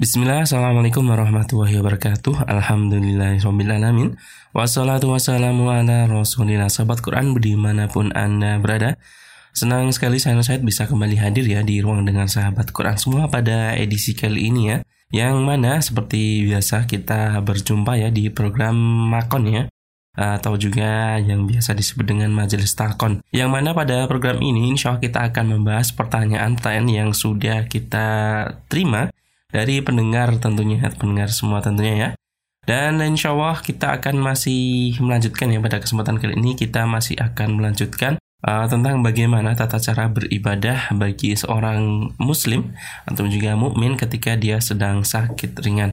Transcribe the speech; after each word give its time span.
Bismillah, 0.00 0.48
Assalamualaikum 0.48 1.04
warahmatullahi 1.12 1.76
wabarakatuh. 1.76 2.48
Alhamdulillahirrahmanirrahim 2.48 4.16
Wassalatu 4.56 5.12
wassalamu 5.12 5.68
ala 5.68 6.08
rasulillah. 6.08 6.72
Sahabat 6.72 7.04
Quran 7.04 7.36
di 7.36 7.52
mana 7.52 7.84
pun 7.84 8.08
Anda 8.16 8.56
berada 8.56 8.96
Senang 9.52 9.92
sekali 9.92 10.16
saya 10.16 10.40
Said 10.40 10.64
bisa 10.64 10.88
kembali 10.88 11.20
hadir 11.20 11.44
ya 11.44 11.60
di 11.60 11.84
ruang 11.84 12.08
dengan 12.08 12.32
sahabat 12.32 12.72
Quran 12.72 12.96
semua 12.96 13.28
pada 13.28 13.76
edisi 13.76 14.16
kali 14.16 14.48
ini 14.48 14.72
ya. 14.72 14.80
Yang 15.12 15.36
mana 15.44 15.84
seperti 15.84 16.48
biasa 16.48 16.88
kita 16.88 17.36
berjumpa 17.44 18.00
ya 18.00 18.08
di 18.08 18.32
program 18.32 18.80
Makon 19.12 19.52
ya. 19.52 19.62
Atau 20.16 20.56
juga 20.56 21.20
yang 21.20 21.44
biasa 21.44 21.76
disebut 21.76 22.08
dengan 22.08 22.32
majelis 22.32 22.72
takon. 22.72 23.20
Yang 23.36 23.52
mana 23.52 23.76
pada 23.76 24.08
program 24.08 24.40
ini 24.40 24.72
insya 24.72 24.96
Allah 24.96 25.04
kita 25.04 25.28
akan 25.28 25.60
membahas 25.60 25.92
pertanyaan-pertanyaan 25.92 26.88
yang 26.88 27.10
sudah 27.12 27.68
kita 27.68 28.08
terima 28.72 29.12
dari 29.50 29.82
pendengar 29.82 30.34
tentunya, 30.38 30.82
pendengar 30.94 31.30
semua 31.30 31.62
tentunya 31.62 31.94
ya. 31.94 32.10
Dan 32.66 33.02
insya 33.02 33.34
Allah 33.34 33.58
kita 33.58 33.98
akan 33.98 34.20
masih 34.20 34.94
melanjutkan 35.02 35.50
ya 35.50 35.58
pada 35.58 35.82
kesempatan 35.82 36.22
kali 36.22 36.38
ini 36.38 36.54
kita 36.54 36.86
masih 36.86 37.18
akan 37.18 37.58
melanjutkan 37.58 38.20
uh, 38.44 38.66
tentang 38.68 39.00
bagaimana 39.00 39.56
tata 39.56 39.80
cara 39.80 40.06
beribadah 40.12 40.92
bagi 40.94 41.34
seorang 41.34 42.12
muslim 42.20 42.70
atau 43.08 43.26
juga 43.26 43.56
mukmin 43.56 43.96
ketika 43.96 44.36
dia 44.36 44.60
sedang 44.60 45.02
sakit 45.02 45.56
ringan. 45.64 45.90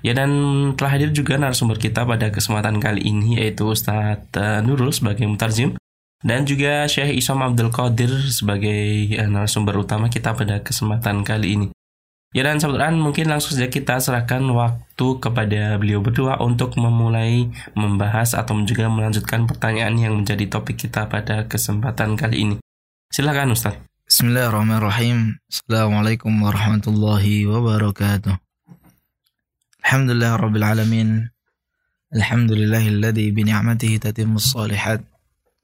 Ya 0.00 0.16
dan 0.16 0.32
telah 0.80 0.96
hadir 0.96 1.12
juga 1.12 1.36
narasumber 1.36 1.76
kita 1.76 2.08
pada 2.08 2.32
kesempatan 2.32 2.80
kali 2.80 3.04
ini 3.04 3.36
yaitu 3.36 3.68
Ustadz 3.68 4.32
uh, 4.32 4.64
Nurul 4.64 4.96
sebagai 4.96 5.28
mutarjim 5.28 5.76
dan 6.24 6.48
juga 6.48 6.88
Syekh 6.88 7.20
Isam 7.20 7.40
Abdul 7.44 7.68
Qadir 7.68 8.12
sebagai 8.32 9.12
uh, 9.20 9.28
narasumber 9.28 9.76
utama 9.76 10.08
kita 10.08 10.32
pada 10.32 10.64
kesempatan 10.64 11.20
kali 11.22 11.56
ini. 11.56 11.68
Ya 12.30 12.46
dan 12.46 12.62
saudara 12.62 12.94
mungkin 12.94 13.26
langsung 13.26 13.58
saja 13.58 13.66
kita 13.66 13.98
serahkan 13.98 14.46
waktu 14.54 15.06
kepada 15.18 15.74
beliau 15.82 15.98
berdua 15.98 16.38
untuk 16.38 16.78
memulai 16.78 17.50
membahas 17.74 18.38
atau 18.38 18.54
juga 18.62 18.86
melanjutkan 18.86 19.50
pertanyaan 19.50 19.98
yang 19.98 20.14
menjadi 20.14 20.46
topik 20.46 20.78
kita 20.78 21.10
pada 21.10 21.50
kesempatan 21.50 22.14
kali 22.14 22.46
ini. 22.46 22.56
Silakan 23.10 23.58
Ustaz. 23.58 23.74
Bismillahirrahmanirrahim. 24.06 25.42
Assalamualaikum 25.50 26.30
warahmatullahi 26.38 27.50
wabarakatuh. 27.50 28.38
Alhamdulillah 29.82 30.38
rabbil 30.38 30.66
alamin. 30.70 31.08
Alhamdulillahilladzi 32.14 33.26
bi 33.34 33.42
ni'matihi 33.42 33.98
tatimmus 33.98 34.54
salihat. 34.54 35.02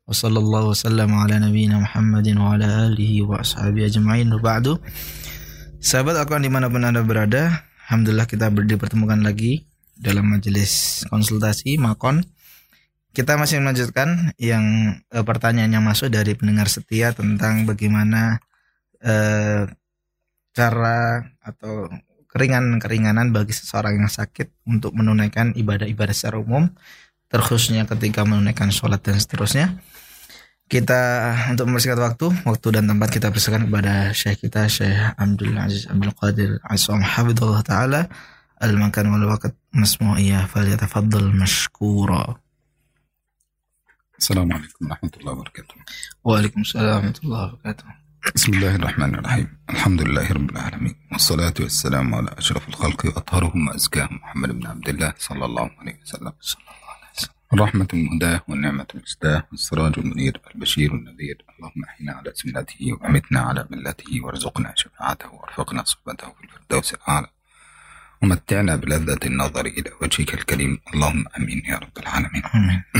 Wa 0.03 0.11
sallallahu 0.11 0.75
wasallam 0.75 1.15
ala 1.15 1.39
nabiyyina 1.39 1.79
Muhammadin 1.79 2.43
wa 2.43 2.59
ala 2.59 2.91
alihi 2.91 3.23
wa 3.23 3.39
ashabihi 3.39 3.87
ajma'in. 3.87 4.35
Ba'du. 4.35 4.83
Sahabat 5.87 6.19
Al-Quran 6.19 6.43
di 6.43 6.51
mana 6.51 6.67
pun 6.67 6.83
Anda 6.83 7.07
berada, 7.07 7.63
Alhamdulillah 7.87 8.27
kita 8.27 8.51
dipertemukan 8.51 9.23
lagi 9.23 9.71
dalam 9.95 10.35
majelis 10.35 11.07
konsultasi 11.07 11.79
Makon. 11.79 12.27
Kita 13.15 13.39
masih 13.39 13.63
melanjutkan 13.63 14.35
yang 14.35 14.99
eh, 14.99 15.23
pertanyaan 15.23 15.79
yang 15.79 15.87
masuk 15.87 16.11
dari 16.11 16.35
pendengar 16.35 16.67
setia 16.67 17.15
tentang 17.15 17.71
bagaimana 17.71 18.43
eh, 18.99 19.71
cara 20.59 21.23
atau 21.39 21.87
keringanan-keringanan 22.35 23.31
bagi 23.31 23.55
seseorang 23.55 24.03
yang 24.03 24.11
sakit 24.11 24.67
untuk 24.67 24.91
menunaikan 24.91 25.55
ibadah-ibadah 25.55 26.15
secara 26.19 26.43
umum, 26.43 26.67
terkhususnya 27.31 27.87
ketika 27.87 28.27
menunaikan 28.27 28.75
sholat 28.75 29.07
dan 29.07 29.23
seterusnya. 29.23 29.79
Kita 30.67 31.31
untuk 31.55 31.71
mempersingkat 31.71 32.01
waktu, 32.03 32.27
waktu 32.43 32.69
dan 32.75 32.91
tempat 32.91 33.09
kita 33.15 33.31
persilakan 33.31 33.71
kepada 33.71 34.11
Syekh 34.11 34.51
kita 34.51 34.67
Syekh 34.67 34.99
Abdul 35.15 35.55
Aziz 35.55 35.87
Abdul 35.87 36.11
Qadir 36.11 36.51
Asam 36.67 36.99
Hafidhullah 36.99 37.63
Ta'ala 37.63 38.11
Al-makan 38.57 39.13
wal 39.13 39.37
waqt 39.37 39.53
masmu'iyah 39.77 40.49
falyatafaddal 40.49 41.29
mashkura. 41.37 42.41
Assalamualaikum 44.17 44.89
warahmatullahi 44.89 45.35
wabarakatuh. 45.37 45.77
Waalaikumsalam 46.25 46.99
warahmatullahi 46.99 47.45
wabarakatuh. 47.53 47.89
بسم 48.35 48.59
الله 48.59 48.75
الرحمن 48.83 49.15
الرحيم 49.15 49.49
الحمد 49.71 50.01
لله 50.03 50.27
رب 50.33 50.51
العالمين 50.51 50.95
والصلاة 51.13 51.55
والسلام 51.61 52.15
على 52.15 52.31
أشرف 52.39 52.69
الخلق 52.69 53.07
وأطهرهم 53.07 53.69
وأزكاهم 53.69 54.15
محمد 54.19 54.51
بن 54.51 54.67
عبد 54.67 54.89
الله 54.89 55.15
صلى 55.19 55.45
الله 55.45 55.71
عليه 55.79 55.97
وسلم 56.03 56.33
الرحمة 57.53 57.89
المهداة 57.95 58.43
والنعمة 58.49 58.87
المسداة 58.95 59.47
والسراج 59.51 59.93
المنير 59.99 60.41
البشير 60.55 60.95
النذير. 60.95 61.45
اللهم 61.59 61.85
أحينا 61.85 62.13
على 62.13 62.33
سنته 62.35 62.93
وأمتنا 62.93 63.41
على 63.41 63.67
ملته 63.71 64.21
وارزقنا 64.21 64.73
شفاعته 64.77 65.35
وارفقنا 65.35 65.85
صحبته 65.85 66.27
في 66.33 66.45
الفردوس 66.45 66.95
الأعلى. 66.95 67.27
ومتعنا 68.23 68.77
بلذة 68.77 69.19
النظر 69.27 69.67
إلى 69.67 69.91
وجهك 70.03 70.35
الكريم. 70.35 70.81
اللهم 70.95 71.25
أمين 71.39 71.63
يا 71.67 71.77
رب 71.79 71.99
العالمين. 71.99 72.43
Amin. 72.43 72.83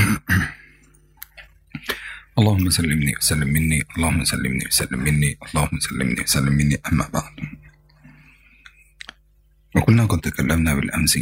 اللهم 2.39 2.69
سلمني 2.69 3.13
وسلم 3.17 3.47
مني 3.47 3.83
اللهم 3.97 4.23
سلمني 4.23 4.65
وسلم 4.67 4.99
مني 4.99 5.37
اللهم 5.47 5.79
سلمني 5.79 6.21
وسلم 6.21 6.53
مني 6.53 6.81
أما 6.91 7.07
بعد. 7.13 7.33
وكنا 9.75 10.05
قد 10.05 10.19
تكلمنا 10.19 10.73
بالأمس 10.73 11.19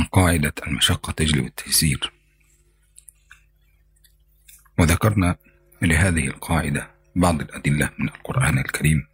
عن 0.00 0.06
قاعدة 0.06 0.54
المشقة 0.66 1.12
تجلب 1.12 1.46
التيسير 1.46 2.12
وذكرنا 4.78 5.36
لهذه 5.82 6.26
القاعدة 6.26 6.90
بعض 7.16 7.40
الأدلة 7.40 7.90
من 7.98 8.08
القرآن 8.08 8.58
الكريم 8.58 9.06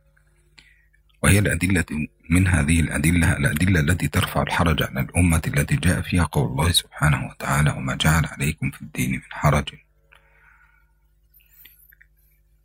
وهي 1.23 1.39
الأدلة 1.39 1.85
من 2.31 2.47
هذه 2.47 2.81
الأدلة 2.81 3.37
الأدلة 3.37 3.81
التي 3.81 4.09
ترفع 4.09 4.43
الحرج 4.43 4.83
عن 4.83 4.99
الأمة 4.99 5.43
التي 5.47 5.77
جاء 5.77 6.01
فيها 6.01 6.25
قول 6.25 6.51
الله 6.51 6.73
سبحانه 6.73 7.27
وتعالى 7.27 7.71
وما 7.71 7.95
جعل 7.95 8.27
عليكم 8.27 8.71
في 8.71 8.83
الدين 8.83 9.11
من 9.11 9.23
حرج 9.31 9.69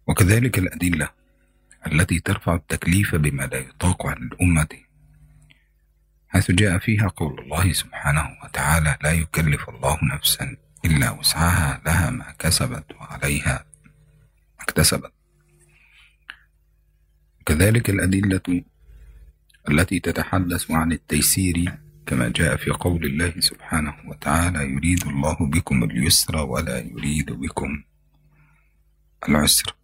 وكذلك 0.07 0.59
الأدلة 0.59 1.09
التي 1.87 2.19
ترفع 2.19 2.55
التكليف 2.55 3.15
بما 3.15 3.43
لا 3.43 3.57
يطاق 3.57 4.05
عن 4.07 4.17
الأمة 4.17 4.90
حيث 6.31 6.51
جاء 6.51 6.77
فيها 6.77 7.07
قول 7.07 7.39
الله 7.39 7.73
سبحانه 7.73 8.37
وتعالى 8.43 8.97
لا 9.03 9.11
يكلف 9.11 9.69
الله 9.69 9.97
نفسا 10.03 10.57
إلا 10.85 11.11
وسعها 11.11 11.81
لها 11.85 12.09
ما 12.09 12.31
كسبت 12.39 12.85
وعليها 12.95 13.65
ما 14.57 14.63
اكتسبت. 14.63 15.11
كذلك 17.45 17.89
الأدلة 17.89 18.63
التي 19.69 19.99
تتحدث 19.99 20.71
عن 20.71 20.91
التيسير 20.91 21.77
كما 22.05 22.29
جاء 22.29 22.55
في 22.55 22.71
قول 22.71 23.05
الله 23.05 23.33
سبحانه 23.39 23.95
وتعالى 24.05 24.59
يريد 24.71 25.07
الله 25.07 25.37
بكم 25.39 25.83
اليسر 25.83 26.37
ولا 26.37 26.79
يريد 26.79 27.31
بكم 27.31 27.83
العسر. 29.29 29.75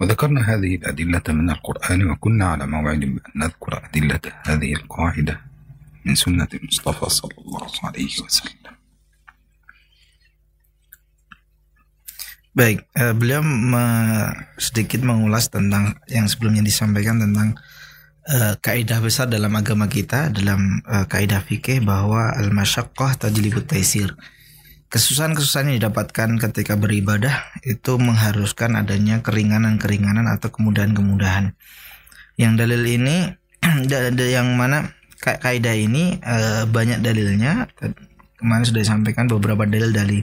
وذكرنا 0.00 0.40
هذه 0.40 0.80
الأدلة 0.80 1.26
من 1.28 1.50
القرآن 1.50 2.10
وكنا 2.10 2.44
على 2.56 2.64
موعد 2.66 3.00
بأن 3.00 3.20
نذكر 3.36 3.72
أدلة 3.84 4.20
هذه 4.48 4.72
القاعدة 4.72 5.40
من 6.04 6.14
سنة 6.16 6.48
المصطفى 6.54 7.06
صلى 7.10 7.36
الله 7.38 7.68
عليه 7.84 8.12
وسلم 8.24 8.72
Baik, 12.50 12.82
eh, 12.98 13.14
beliau 13.14 13.46
me- 13.46 14.34
sedikit 14.58 15.06
mengulas 15.06 15.46
tentang 15.54 15.94
yang 16.10 16.26
sebelumnya 16.26 16.66
disampaikan 16.66 17.22
tentang 17.22 17.54
eh, 18.26 18.58
kaidah 18.58 18.98
besar 18.98 19.30
dalam 19.30 19.54
agama 19.54 19.86
kita 19.86 20.34
dalam 20.34 20.82
eh, 20.82 21.06
kaidah 21.06 21.46
fikih 21.46 21.78
bahwa 21.86 22.34
al-masyaqqah 22.34 23.22
tajlibut 23.22 23.70
taisir. 23.70 24.18
Kesusahan-kesusahan 24.85 25.73
yang 25.73 25.77
didapatkan 25.81 26.29
ketika 26.49 26.77
beribadah 26.77 27.51
itu 27.65 27.97
mengharuskan 27.97 28.77
adanya 28.79 29.19
keringanan-keringanan 29.25 30.29
atau 30.29 30.53
kemudahan-kemudahan. 30.53 31.57
Yang 32.37 32.53
dalil 32.63 32.83
ini 32.85 33.17
yang 34.37 34.55
mana 34.55 34.93
ka- 35.19 35.41
kaidah 35.41 35.73
ini 35.73 36.21
eh, 36.21 36.63
banyak 36.69 37.01
dalilnya. 37.01 37.65
Kemarin 38.37 38.65
sudah 38.67 38.81
disampaikan 38.85 39.25
beberapa 39.25 39.65
dalil 39.65 39.89
dari 39.89 40.21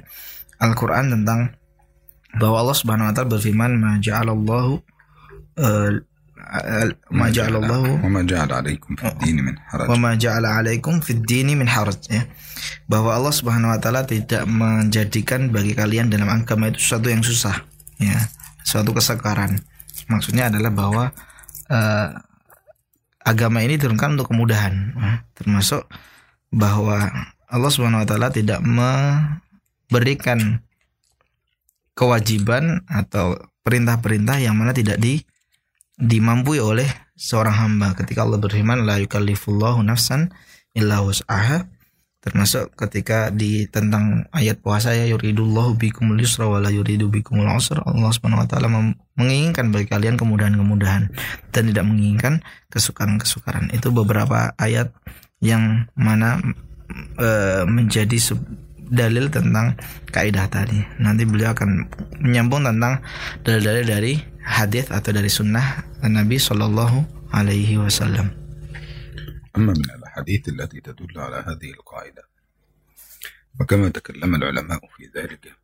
Al-Qur'an 0.63 1.11
tentang 1.11 1.59
bahwa 2.39 2.63
Allah 2.63 2.77
Subhanahu 2.79 3.11
wa 3.11 3.13
taala 3.13 3.29
berfirman 3.35 3.73
ma 3.77 3.99
ja'alallahu 3.99 4.73
eh, 5.59 5.91
ma 7.13 7.31
ja'alallahu 7.31 8.03
wa 8.03 8.09
ma 8.11 8.21
ja'ala 8.27 8.61
'alaikum 8.61 8.99
fid 8.99 9.39
min 9.39 9.57
haraj. 9.71 9.87
Wa 9.89 9.97
ma 9.97 10.11
ja'ala 10.19 10.49
'alaikum 10.59 11.01
fid 11.01 11.25
min 11.57 11.69
haraj 11.69 12.01
ya. 12.11 12.27
Bahwa 12.87 13.17
Allah 13.17 13.35
Subhanahu 13.35 13.75
wa 13.75 13.79
taala 13.83 14.07
tidak 14.07 14.47
menjadikan 14.47 15.51
bagi 15.51 15.75
kalian 15.75 16.13
dalam 16.13 16.31
agama 16.31 16.71
itu 16.71 16.79
sesuatu 16.79 17.11
yang 17.11 17.25
susah 17.25 17.59
ya, 17.99 18.19
suatu 18.63 18.95
kesekaran. 18.95 19.59
Maksudnya 20.07 20.51
adalah 20.51 20.71
bahwa 20.71 21.05
uh, 21.71 22.09
agama 23.23 23.63
ini 23.63 23.79
turunkan 23.79 24.19
untuk 24.19 24.35
kemudahan, 24.35 24.95
ya. 24.95 25.13
termasuk 25.35 25.87
bahwa 26.53 27.11
Allah 27.51 27.71
Subhanahu 27.71 28.03
wa 28.03 28.09
taala 28.09 28.29
tidak 28.31 28.61
memberikan 28.63 30.63
kewajiban 31.93 32.83
atau 32.89 33.37
perintah-perintah 33.63 34.43
yang 34.43 34.59
mana 34.59 34.75
tidak 34.75 34.99
di 34.99 35.23
dimampui 35.99 36.59
oleh 36.59 36.89
seorang 37.17 37.57
hamba. 37.57 37.95
Ketika 37.97 38.25
Allah 38.25 38.41
berfirman 38.41 38.85
la 38.89 38.99
yukallifullahu 39.01 39.85
nafsan 39.85 40.33
illa 40.73 41.05
wus'aha 41.05 41.69
termasuk 42.23 42.71
ketika 42.79 43.35
di 43.35 43.67
tentang 43.67 44.31
ayat 44.31 44.63
puasa 44.63 44.95
ya 44.95 45.11
yuridullahu 45.11 45.75
bikumul 45.75 46.15
yusra 46.23 46.47
wa 46.47 46.63
la 46.63 46.71
yuridu 46.71 47.11
bikumul 47.11 47.51
usra. 47.51 47.83
Allah 47.83 48.15
Subhanahu 48.15 48.47
wa 48.47 48.49
taala 48.49 48.71
menginginkan 49.19 49.75
bagi 49.75 49.91
kalian 49.91 50.15
kemudahan-kemudahan 50.15 51.11
dan 51.51 51.63
tidak 51.67 51.83
menginginkan 51.83 52.39
kesukaran-kesukaran. 52.71 53.75
Itu 53.75 53.91
beberapa 53.91 54.55
ayat 54.55 54.95
yang 55.43 55.91
mana 55.99 56.39
e, 57.19 57.29
menjadi 57.67 58.39
dalil 58.87 59.27
tentang 59.27 59.75
kaidah 60.15 60.47
tadi. 60.47 60.79
Nanti 61.03 61.27
beliau 61.27 61.51
akan 61.59 61.91
menyambung 62.23 62.63
tentang 62.63 63.03
dalil-dalil 63.43 63.83
dari 63.83 64.15
hadis 64.45 64.91
atau 64.91 65.11
dari 65.15 65.31
sunnah 65.31 65.87
Nabi 66.03 66.37
Shallallahu 66.39 67.31
Alaihi 67.33 67.79
Wasallam. 67.79 68.43
أما 69.57 69.73
من 69.73 69.91
الأحاديث 69.91 70.49
التي 70.49 70.81
تدل 70.81 71.21
على 71.21 71.37
هذه 71.37 71.71
القاعدة 71.71 72.23
وكما 73.61 73.89
تكلم 73.89 74.35
العلماء 74.35 74.81
في 74.97 75.11
ذلك 75.15 75.57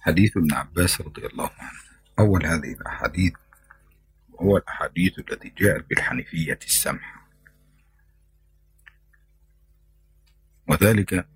حديث 0.00 0.36
ابن 0.36 0.52
عباس 0.52 1.00
رضي 1.00 1.26
الله 1.26 1.50
عنه 1.58 1.80
أول 2.18 2.46
هذه 2.46 2.72
الأحاديث 2.72 3.32
هو 4.40 4.56
الأحاديث 4.56 5.18
التي 5.18 5.52
جاءت 5.58 5.84
بالحنيفية 5.90 6.58
السمحة 6.64 7.28
وذلك 10.68 11.26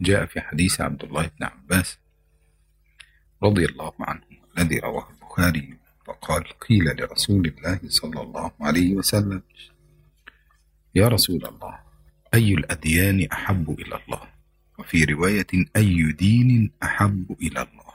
جاء 0.00 0.26
في 0.26 0.40
حديث 0.40 0.80
عبد 0.80 1.04
الله 1.04 1.30
بن 1.38 1.44
عباس 1.46 1.98
رضي 3.42 3.64
الله 3.66 3.92
عنه 4.00 4.22
الذي 4.58 4.78
رواه 4.78 5.08
البخاري. 5.38 5.78
فقال 6.06 6.44
قيل 6.58 6.84
لرسول 6.84 7.46
الله 7.46 7.80
صلى 7.88 8.20
الله 8.20 8.52
عليه 8.60 8.94
وسلم 8.94 9.42
يا 10.94 11.08
رسول 11.08 11.46
الله 11.46 11.80
أي 12.34 12.54
الأديان 12.54 13.28
أحب 13.32 13.70
إلى 13.80 13.96
الله؟ 13.96 14.28
وفي 14.78 15.04
رواية 15.04 15.46
أي 15.76 16.12
دين 16.12 16.70
أحب 16.82 17.36
إلى 17.40 17.62
الله؟ 17.62 17.94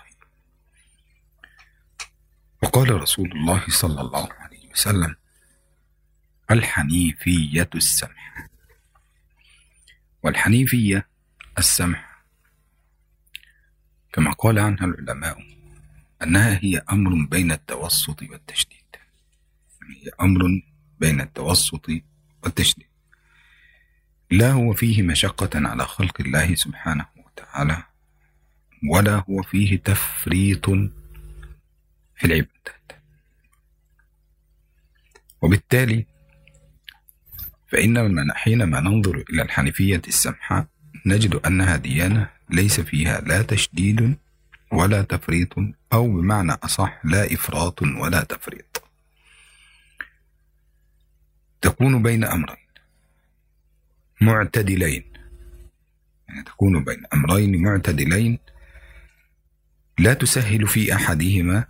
وقال 2.63 3.01
رسول 3.01 3.31
الله 3.31 3.63
صلى 3.69 4.01
الله 4.01 4.33
عليه 4.33 4.69
وسلم 4.71 5.15
الحنيفية 6.51 7.69
السمح. 7.75 8.50
والحنيفية 10.24 11.07
السمح 11.57 12.24
كما 14.13 14.31
قال 14.31 14.59
عنها 14.59 14.86
العلماء 14.86 15.58
أنها 16.24 16.60
هي 16.63 16.77
أمر 16.92 17.25
بين 17.25 17.51
التوسط 17.51 18.21
والتشديد. 18.21 18.95
هي 19.89 20.12
أمر 20.21 20.62
بين 21.00 21.21
التوسط 21.21 21.89
والتشديد. 22.44 22.88
لا 24.31 24.51
هو 24.51 24.74
فيه 24.74 25.01
مشقة 25.01 25.68
على 25.68 25.86
خلق 25.86 26.21
الله 26.21 26.56
سبحانه 26.56 27.06
وتعالى 27.18 27.83
ولا 28.89 29.24
هو 29.30 29.42
فيه 29.42 29.77
تفريط 29.77 30.69
في 32.16 32.25
العبادات. 32.25 32.92
وبالتالي 35.42 36.06
فإن 37.68 38.31
حينما 38.33 38.80
ننظر 38.80 39.24
إلى 39.30 39.42
الحنيفية 39.42 40.01
السمحاء 40.07 40.68
نجد 41.06 41.36
أنها 41.36 41.75
ديانة 41.75 42.30
ليس 42.50 42.80
فيها 42.80 43.22
لا 43.22 43.42
تشديد 43.42 44.18
ولا 44.71 45.01
تفريط 45.01 45.56
أو 45.94 46.07
بمعنى 46.07 46.51
أصح 46.63 47.00
لا 47.04 47.33
إفراط 47.33 47.81
ولا 47.81 48.24
تفريط. 48.24 48.83
تكون 51.62 52.04
بين 52.04 52.24
أمرين. 52.24 52.56
معتدلين. 54.21 55.04
يعني 56.30 56.44
تكون 56.44 56.83
بين 56.83 57.04
أمرين 57.13 57.62
معتدلين. 57.62 58.39
لا 60.00 60.13
تسهل 60.13 60.68
في 60.68 60.95
أحدهما 60.95 61.65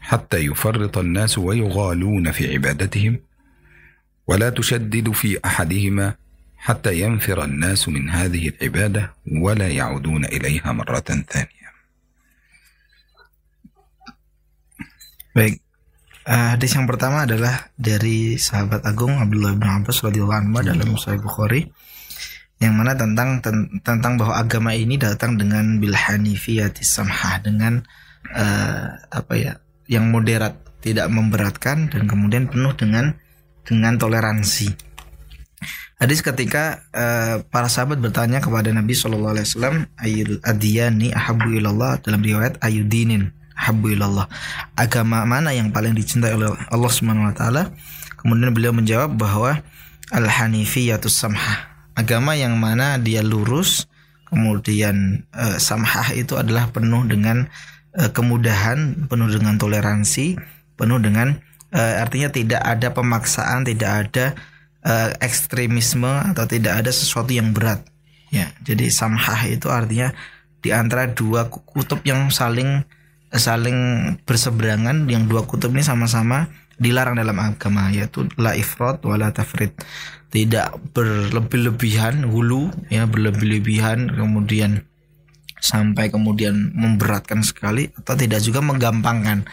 حتى 0.00 0.36
يفرط 0.36 0.98
الناس 0.98 1.38
ويغالون 1.38 2.32
في 2.32 2.52
عبادتهم 2.54 3.18
ولا 4.26 4.50
تشدد 4.50 5.10
في 5.10 5.38
أحدهما 5.44 6.14
حتى 6.56 7.00
ينفر 7.00 7.44
الناس 7.44 7.88
من 7.88 8.10
هذه 8.10 8.48
العبادة 8.48 9.14
ولا 9.32 9.68
يعودون 9.68 10.24
إليها 10.24 10.72
مرة 10.72 11.00
ثانية. 11.00 11.61
Baik, 15.32 15.64
uh, 16.28 16.52
hadis 16.52 16.76
yang 16.76 16.84
pertama 16.84 17.24
adalah 17.24 17.72
dari 17.80 18.36
sahabat 18.36 18.84
agung 18.84 19.16
Abdullah 19.16 19.56
bin 19.56 19.64
Abbas 19.64 20.04
radhiyallahu 20.04 20.40
anhu 20.44 20.60
dalam 20.60 20.92
Sahih 21.00 21.24
Bukhari 21.24 21.72
yang 22.60 22.76
mana 22.76 22.92
tentang 22.92 23.40
ten, 23.40 23.80
tentang 23.80 24.20
bahwa 24.20 24.36
agama 24.36 24.76
ini 24.76 25.00
datang 25.00 25.40
dengan 25.40 25.80
bil 25.80 25.96
hanifiyatis 25.96 26.84
samhah 26.84 27.40
dengan 27.40 27.80
uh, 28.28 28.86
apa 29.08 29.32
ya 29.40 29.52
yang 29.88 30.12
moderat 30.12 30.60
tidak 30.84 31.08
memberatkan 31.08 31.88
dan 31.88 32.04
kemudian 32.04 32.52
penuh 32.52 32.76
dengan 32.76 33.16
dengan 33.64 33.96
toleransi. 33.96 34.68
Hadis 35.96 36.20
ketika 36.20 36.84
uh, 36.92 37.40
para 37.48 37.72
sahabat 37.72 38.04
bertanya 38.04 38.44
kepada 38.44 38.68
Nabi 38.68 38.92
Shallallahu 38.92 39.32
Alaihi 39.32 39.48
Wasallam 39.48 39.76
ayul 39.96 40.44
adiyani 40.44 41.08
ahabu 41.16 41.56
ilallah? 41.56 42.04
Dalam 42.04 42.20
riwayat 42.20 42.60
ayudinin 42.60 43.32
habbu 43.56 43.94
ilallah. 43.94 44.26
Agama 44.74 45.24
mana 45.24 45.52
yang 45.52 45.70
paling 45.70 45.92
dicintai 45.96 46.34
oleh 46.34 46.52
Allah 46.70 46.90
Subhanahu 46.90 47.28
wa 47.30 47.34
taala? 47.34 47.72
Kemudian 48.22 48.54
beliau 48.54 48.70
menjawab 48.70 49.18
bahwa 49.18 49.60
al-hanifiyatus 50.14 51.16
samhah. 51.16 51.72
Agama 51.92 52.38
yang 52.38 52.56
mana 52.56 52.96
dia 52.96 53.20
lurus, 53.20 53.90
kemudian 54.30 55.26
uh, 55.34 55.58
samhah 55.60 56.14
itu 56.16 56.38
adalah 56.38 56.70
penuh 56.70 57.04
dengan 57.04 57.50
uh, 57.98 58.10
kemudahan, 58.14 59.08
penuh 59.10 59.28
dengan 59.28 59.58
toleransi, 59.60 60.38
penuh 60.78 61.00
dengan 61.02 61.36
uh, 61.74 61.94
artinya 62.00 62.32
tidak 62.32 62.62
ada 62.62 62.94
pemaksaan, 62.94 63.68
tidak 63.68 63.90
ada 64.08 64.26
uh, 64.86 65.10
ekstremisme 65.20 66.08
atau 66.32 66.44
tidak 66.48 66.84
ada 66.84 66.90
sesuatu 66.94 67.32
yang 67.32 67.52
berat. 67.52 67.84
Ya, 68.32 68.48
jadi 68.64 68.88
samhah 68.88 69.44
itu 69.44 69.68
artinya 69.68 70.16
di 70.64 70.72
antara 70.72 71.10
dua 71.10 71.52
kutub 71.52 72.00
yang 72.06 72.32
saling 72.32 72.86
saling 73.32 73.78
berseberangan 74.28 75.08
yang 75.08 75.24
dua 75.24 75.48
kutub 75.48 75.72
ini 75.72 75.80
sama-sama 75.80 76.52
dilarang 76.76 77.16
dalam 77.16 77.36
agama 77.40 77.88
yaitu 77.88 78.28
la 78.36 78.52
ifrat 78.56 79.00
wala 79.04 79.32
tafrid 79.32 79.72
tidak 80.32 80.72
berlebih-lebihan 80.96 82.24
hulu 82.24 82.72
ya 82.88 83.04
berlebih-lebihan 83.04 84.08
kemudian 84.16 84.84
sampai 85.62 86.10
kemudian 86.10 86.74
memberatkan 86.74 87.46
sekali 87.46 87.94
atau 87.94 88.18
tidak 88.18 88.42
juga 88.42 88.58
menggampangkan. 88.58 89.46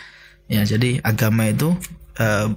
Ya 0.50 0.66
jadi 0.66 0.98
agama 1.06 1.46
itu 1.46 1.78
uh, 2.18 2.50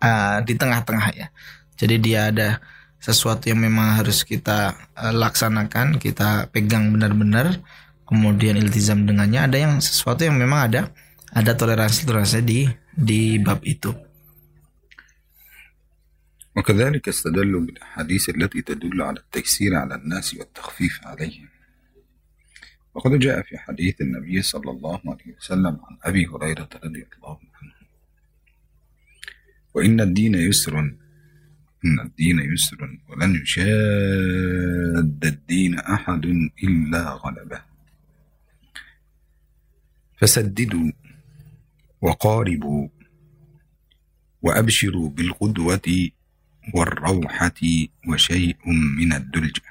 uh, 0.00 0.38
di 0.40 0.54
tengah-tengah 0.56 1.08
ya. 1.12 1.28
Jadi 1.76 2.00
dia 2.00 2.32
ada 2.32 2.64
sesuatu 2.96 3.52
yang 3.52 3.60
memang 3.60 4.00
harus 4.00 4.24
kita 4.24 4.72
uh, 4.96 5.12
laksanakan 5.12 6.00
kita 6.00 6.48
pegang 6.48 6.88
benar-benar 6.96 7.60
kemudian 8.12 8.60
iltizam 8.60 9.08
dengannya 9.08 9.48
ada 9.48 9.56
yang 9.56 9.80
sesuatu 9.80 10.28
yang 10.28 10.36
memang 10.36 10.68
ada 10.68 10.80
ada 11.32 11.56
toleransi 11.56 12.04
toleransi 12.04 12.44
di 12.44 12.68
di 12.92 13.40
bab 13.40 13.64
itu. 13.64 13.96
وكذلك 16.52 17.08
استدلوا 17.08 17.60
بالأحاديث 17.60 18.36
التي 18.36 18.62
تدل 18.62 19.02
على 19.02 19.24
التيسير 19.24 19.72
على 19.74 19.94
الناس 19.94 20.34
والتخفيف 20.34 21.00
عليهم. 21.08 21.48
وقد 22.94 23.18
جاء 23.18 23.42
في 23.42 23.58
حديث 23.58 24.00
النبي 24.00 24.42
صلى 24.42 24.70
الله 24.70 25.00
عليه 25.00 25.32
وسلم 25.40 25.80
عن 25.80 25.94
أبي 26.04 26.28
هريرة 26.28 26.68
رضي 26.84 27.02
الله 27.16 27.38
عنه. 27.56 27.76
وإن 29.74 30.00
الدين 30.00 30.34
يسر 30.34 30.76
إن 31.84 31.96
الدين 32.04 32.38
يسر 32.52 32.80
ولن 33.08 33.32
يشاد 33.42 35.24
الدين 35.24 35.78
أحد 35.78 36.24
إلا 36.64 37.02
غلبه. 37.16 37.71
فسددوا 40.22 40.92
وقاربوا 42.00 42.88
وأبشروا 44.42 45.10
بالغدوة 45.10 46.08
والروحة 46.74 47.60
وشيء 48.08 48.56
من 48.98 49.12
الدلجة 49.12 49.62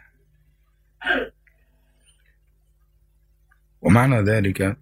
ومعنى 3.82 4.22
ذلك 4.22 4.78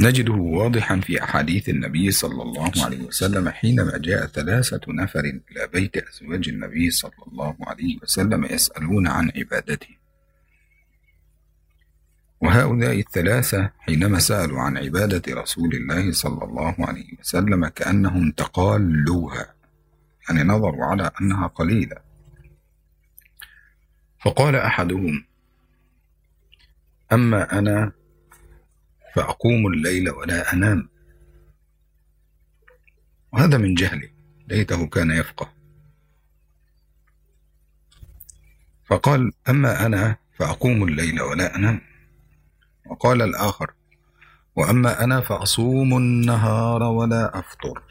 نجده 0.00 0.32
واضحا 0.32 1.00
في 1.00 1.22
أحاديث 1.22 1.68
النبي 1.68 2.10
صلى 2.10 2.42
الله 2.42 2.72
عليه 2.84 3.00
وسلم 3.00 3.48
حينما 3.48 3.98
جاء 3.98 4.26
ثلاثة 4.26 4.80
نفر 4.88 5.20
إلى 5.20 5.66
بيت 5.72 5.96
أزواج 5.96 6.48
النبي 6.48 6.90
صلى 6.90 7.22
الله 7.26 7.56
عليه 7.60 7.98
وسلم 8.02 8.44
يسألون 8.44 9.08
عن 9.08 9.32
عبادته. 9.36 9.95
وهؤلاء 12.40 12.98
الثلاثة 12.98 13.70
حينما 13.78 14.18
سألوا 14.18 14.60
عن 14.60 14.76
عبادة 14.76 15.34
رسول 15.34 15.74
الله 15.74 16.12
صلى 16.12 16.44
الله 16.44 16.74
عليه 16.78 17.18
وسلم 17.20 17.68
كأنهم 17.68 18.30
تقالوها 18.30 19.54
يعني 20.28 20.42
نظروا 20.42 20.84
على 20.84 21.10
أنها 21.20 21.46
قليلة. 21.46 21.96
فقال 24.24 24.56
أحدهم 24.56 25.24
أما 27.12 27.58
أنا 27.58 27.92
فأقوم 29.14 29.66
الليل 29.66 30.10
ولا 30.10 30.52
أنام. 30.52 30.88
وهذا 33.32 33.58
من 33.58 33.74
جهلي 33.74 34.10
ليته 34.48 34.86
كان 34.86 35.10
يفقه. 35.10 35.52
فقال 38.84 39.32
أما 39.48 39.86
أنا 39.86 40.16
فأقوم 40.38 40.82
الليل 40.88 41.22
ولا 41.22 41.56
أنام. 41.56 41.95
وقال 42.88 43.22
الآخر 43.22 43.72
وأما 44.56 45.04
أنا 45.04 45.20
فأصوم 45.20 45.96
النهار 45.96 46.82
ولا 46.82 47.38
أفطر. 47.38 47.82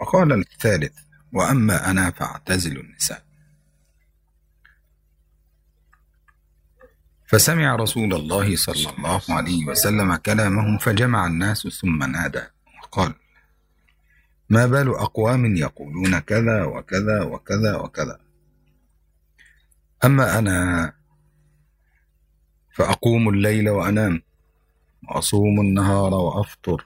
وقال 0.00 0.32
الثالث 0.32 0.98
وأما 1.32 1.90
أنا 1.90 2.10
فأعتزل 2.10 2.80
النساء. 2.80 3.26
فسمع 7.26 7.76
رسول 7.76 8.14
الله 8.14 8.56
صلى 8.56 8.96
الله 8.98 9.20
عليه 9.28 9.66
وسلم 9.66 10.16
كلامهم 10.16 10.78
فجمع 10.78 11.26
الناس 11.26 11.68
ثم 11.68 12.02
نادى 12.04 12.42
وقال 12.82 13.14
ما 14.50 14.66
بال 14.66 14.88
أقوام 14.88 15.56
يقولون 15.56 16.18
كذا 16.18 16.64
وكذا 16.64 17.22
وكذا 17.22 17.76
وكذا. 17.76 18.18
أما 20.04 20.38
أنا 20.38 20.92
فأقوم 22.76 23.28
الليل 23.28 23.68
وأنام 23.68 24.22
وأصوم 25.08 25.60
النهار 25.60 26.14
وأفطر 26.14 26.84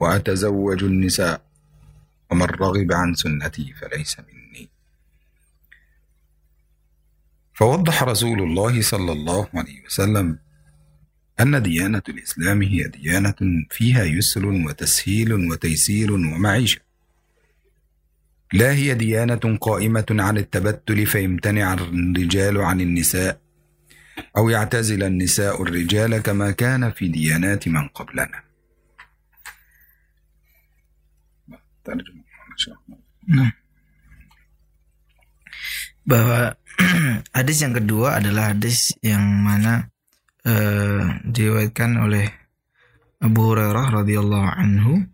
وأتزوج 0.00 0.84
النساء 0.84 1.42
ومن 2.30 2.42
رغب 2.46 2.92
عن 2.92 3.14
سنتي 3.14 3.74
فليس 3.80 4.16
مني. 4.20 4.68
فوضح 7.54 8.02
رسول 8.02 8.42
الله 8.42 8.82
صلى 8.82 9.12
الله 9.12 9.48
عليه 9.54 9.84
وسلم 9.86 10.38
أن 11.40 11.62
ديانة 11.62 12.02
الإسلام 12.08 12.62
هي 12.62 12.82
ديانة 12.82 13.66
فيها 13.70 14.04
يسر 14.04 14.46
وتسهيل 14.46 15.32
وتيسير 15.32 16.12
ومعيشة. 16.12 16.80
لا 18.52 18.72
هي 18.72 18.94
ديانة 18.94 19.58
قائمة 19.60 20.06
على 20.10 20.40
التبتل 20.40 21.06
فيمتنع 21.06 21.74
الرجال 21.74 22.58
عن 22.58 22.80
النساء 22.80 23.47
أو 24.37 24.49
يعتزل 24.49 25.03
النساء 25.03 25.61
الرجال 25.61 26.17
كما 26.17 26.51
كان 26.51 26.91
في 26.91 27.07
ديانات 27.07 27.67
من 27.67 27.87
قبلنا 27.87 28.43
ترجمة 31.83 32.23
Nah. 33.23 33.55
Bahwa 36.03 36.59
hadis 37.37 37.63
yang 37.63 37.71
kedua 37.71 38.19
adalah 38.19 38.51
hadis 38.51 38.91
yang 38.99 39.23
mana 39.23 39.87
uh, 40.43 41.23
diriwayatkan 41.23 42.03
oleh 42.03 42.27
Abu 43.23 43.39
Hurairah 43.47 44.03
radhiyallahu 44.03 44.49
anhu 44.59 45.07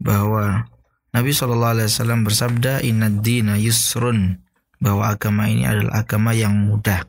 bahwa 0.00 0.64
Nabi 1.12 1.30
Shallallahu 1.36 1.74
alaihi 1.76 1.90
wasallam 1.92 2.24
bersabda 2.24 2.80
inna 2.80 3.12
dina 3.12 3.60
yusrun 3.60 4.40
bahwa 4.80 5.12
agama 5.12 5.52
ini 5.52 5.68
adalah 5.68 6.00
agama 6.00 6.32
yang 6.32 6.56
mudah 6.64 7.04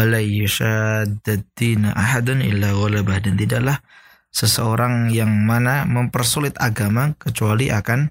wala 0.00 0.16
illa 2.40 2.72
dan 3.20 3.34
tidaklah 3.36 3.84
seseorang 4.32 5.10
yang 5.12 5.28
mana 5.28 5.84
mempersulit 5.84 6.56
agama 6.56 7.12
kecuali 7.18 7.68
akan 7.68 8.08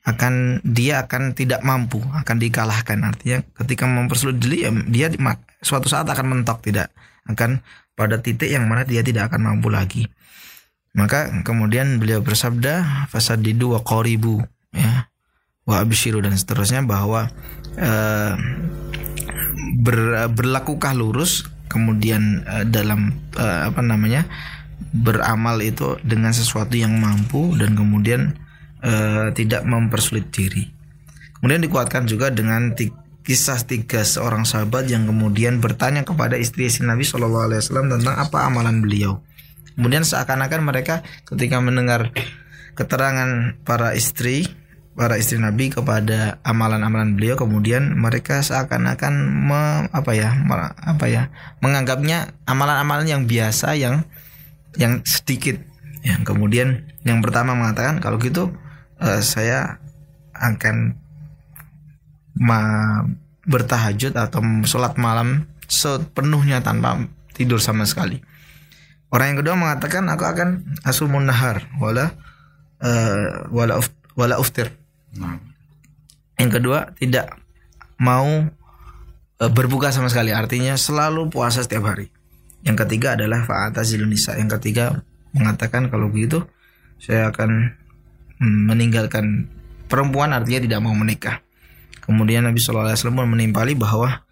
akan 0.00 0.64
dia 0.64 1.04
akan 1.04 1.36
tidak 1.36 1.60
mampu 1.62 2.00
akan 2.00 2.36
dikalahkan. 2.40 2.98
Artinya 3.04 3.44
ketika 3.62 3.84
mempersulit 3.86 4.40
ya, 4.42 4.72
dia 4.88 5.12
suatu 5.60 5.86
saat 5.86 6.08
akan 6.08 6.26
mentok 6.40 6.64
tidak 6.66 6.90
akan 7.28 7.60
pada 7.94 8.18
titik 8.18 8.48
yang 8.48 8.64
mana 8.66 8.88
dia 8.88 9.04
tidak 9.04 9.30
akan 9.30 9.54
mampu 9.54 9.68
lagi. 9.68 10.08
Maka 10.96 11.30
kemudian 11.46 12.02
beliau 12.02 12.18
bersabda 12.24 13.06
fasadidu 13.12 13.78
wa 13.78 13.80
qoribu 13.84 14.42
ya 14.74 15.06
wa 15.68 15.78
abshiru 15.78 16.18
dan 16.18 16.34
seterusnya 16.34 16.82
bahwa 16.82 17.30
uh, 17.78 18.34
ber, 19.80 20.28
berlakukah 20.30 20.94
lurus 20.96 21.46
kemudian 21.70 22.42
uh, 22.44 22.66
dalam 22.66 23.14
uh, 23.38 23.70
apa 23.70 23.80
namanya 23.80 24.26
beramal 24.90 25.60
itu 25.62 26.00
dengan 26.02 26.34
sesuatu 26.34 26.74
yang 26.74 26.98
mampu 26.98 27.54
dan 27.54 27.78
kemudian 27.78 28.34
uh, 28.82 29.30
tidak 29.30 29.62
mempersulit 29.62 30.32
diri. 30.34 30.66
Kemudian 31.38 31.62
dikuatkan 31.62 32.04
juga 32.10 32.28
dengan 32.28 32.74
kisah 33.20 33.62
tiga 33.64 34.02
seorang 34.02 34.42
sahabat 34.42 34.90
yang 34.90 35.06
kemudian 35.06 35.62
bertanya 35.62 36.02
kepada 36.02 36.34
istri-istri 36.36 36.84
Nabi 36.84 37.06
Shallallahu 37.06 37.46
Alaihi 37.48 37.60
Wasallam 37.62 37.88
tentang 37.96 38.16
apa 38.18 38.38
amalan 38.44 38.82
beliau. 38.82 39.22
Kemudian 39.78 40.04
seakan-akan 40.04 40.60
mereka 40.66 41.00
ketika 41.24 41.62
mendengar 41.62 42.12
keterangan 42.74 43.56
para 43.64 43.94
istri 43.96 44.50
para 44.98 45.16
istri 45.16 45.38
Nabi 45.38 45.70
kepada 45.70 46.42
amalan-amalan 46.42 47.14
beliau 47.14 47.38
kemudian 47.38 47.94
mereka 47.94 48.42
seakan-akan 48.42 49.14
me, 49.48 49.62
apa 49.94 50.12
ya 50.12 50.34
apa 50.82 51.06
ya 51.06 51.30
menganggapnya 51.62 52.34
amalan-amalan 52.44 53.06
yang 53.06 53.22
biasa 53.24 53.78
yang 53.78 54.04
yang 54.76 55.00
sedikit 55.06 55.56
yang 56.02 56.26
kemudian 56.26 56.90
yang 57.06 57.22
pertama 57.24 57.54
mengatakan 57.54 58.02
kalau 58.02 58.20
gitu 58.20 58.52
uh, 59.00 59.20
saya 59.22 59.80
akan 60.36 60.96
ma 62.36 62.60
bertahajud 63.44 64.14
atau 64.14 64.40
sholat 64.64 64.96
malam 64.96 65.48
sepenuhnya 65.66 66.60
tanpa 66.60 67.08
tidur 67.34 67.58
sama 67.62 67.88
sekali. 67.88 68.20
Orang 69.10 69.34
yang 69.34 69.38
kedua 69.42 69.54
mengatakan 69.58 70.06
aku 70.06 70.22
akan 70.22 70.78
asumun 70.86 71.26
nahar 71.26 71.66
wala 71.82 72.14
uh, 72.78 73.48
wala 73.50 73.82
uf, 73.82 73.90
wala 74.14 74.38
uftir. 74.38 74.70
Nah. 75.18 75.38
Yang 76.40 76.50
kedua 76.60 76.92
tidak 76.96 77.36
mau 78.00 78.48
uh, 79.40 79.50
berbuka 79.52 79.92
sama 79.92 80.08
sekali 80.08 80.32
artinya 80.32 80.76
selalu 80.76 81.28
puasa 81.28 81.60
setiap 81.60 81.90
hari. 81.92 82.08
Yang 82.64 82.86
ketiga 82.86 83.16
adalah 83.16 83.44
fa'atazilun 83.44 84.08
nisa. 84.08 84.36
Yang 84.36 84.60
ketiga 84.60 85.04
mengatakan 85.36 85.88
kalau 85.92 86.08
begitu 86.08 86.44
saya 87.00 87.32
akan 87.32 87.76
meninggalkan 88.40 89.48
perempuan 89.88 90.32
artinya 90.32 90.60
tidak 90.64 90.80
mau 90.80 90.96
menikah. 90.96 91.44
Kemudian 92.00 92.48
Nabi 92.48 92.56
Shallallahu 92.56 92.88
Alaihi 92.88 93.00
Wasallam 93.04 93.28
menimpali 93.28 93.72
bahwa 93.76 94.24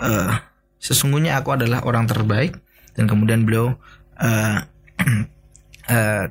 uh, 0.00 0.32
sesungguhnya 0.80 1.36
aku 1.36 1.52
adalah 1.52 1.84
orang 1.84 2.08
terbaik 2.08 2.56
dan 2.96 3.04
kemudian 3.04 3.44
beliau 3.44 3.76
uh, 4.16 4.58
uh, 5.90 6.30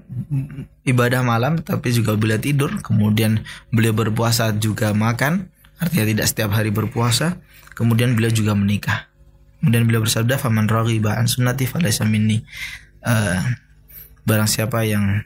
ibadah 0.88 1.22
malam 1.22 1.60
tapi 1.60 1.92
juga 1.92 2.16
beliau 2.16 2.40
tidur. 2.40 2.80
Kemudian 2.80 3.44
beliau 3.70 3.92
berpuasa 3.92 4.56
juga 4.56 4.96
makan. 4.96 5.52
Artinya 5.80 6.06
tidak 6.08 6.26
setiap 6.32 6.56
hari 6.56 6.72
berpuasa. 6.72 7.38
Kemudian 7.76 8.16
beliau 8.16 8.32
juga 8.32 8.56
menikah. 8.56 9.12
Kemudian 9.60 9.84
beliau 9.84 10.04
bersabda 10.04 10.40
faman 10.40 10.72
raghiba 10.72 11.20
an 11.20 11.28
sunnati 11.28 11.68
falaysa 11.68 12.08
minni. 12.08 12.44
Uh, 13.04 13.44
barang 14.24 14.48
siapa 14.48 14.88
yang 14.88 15.24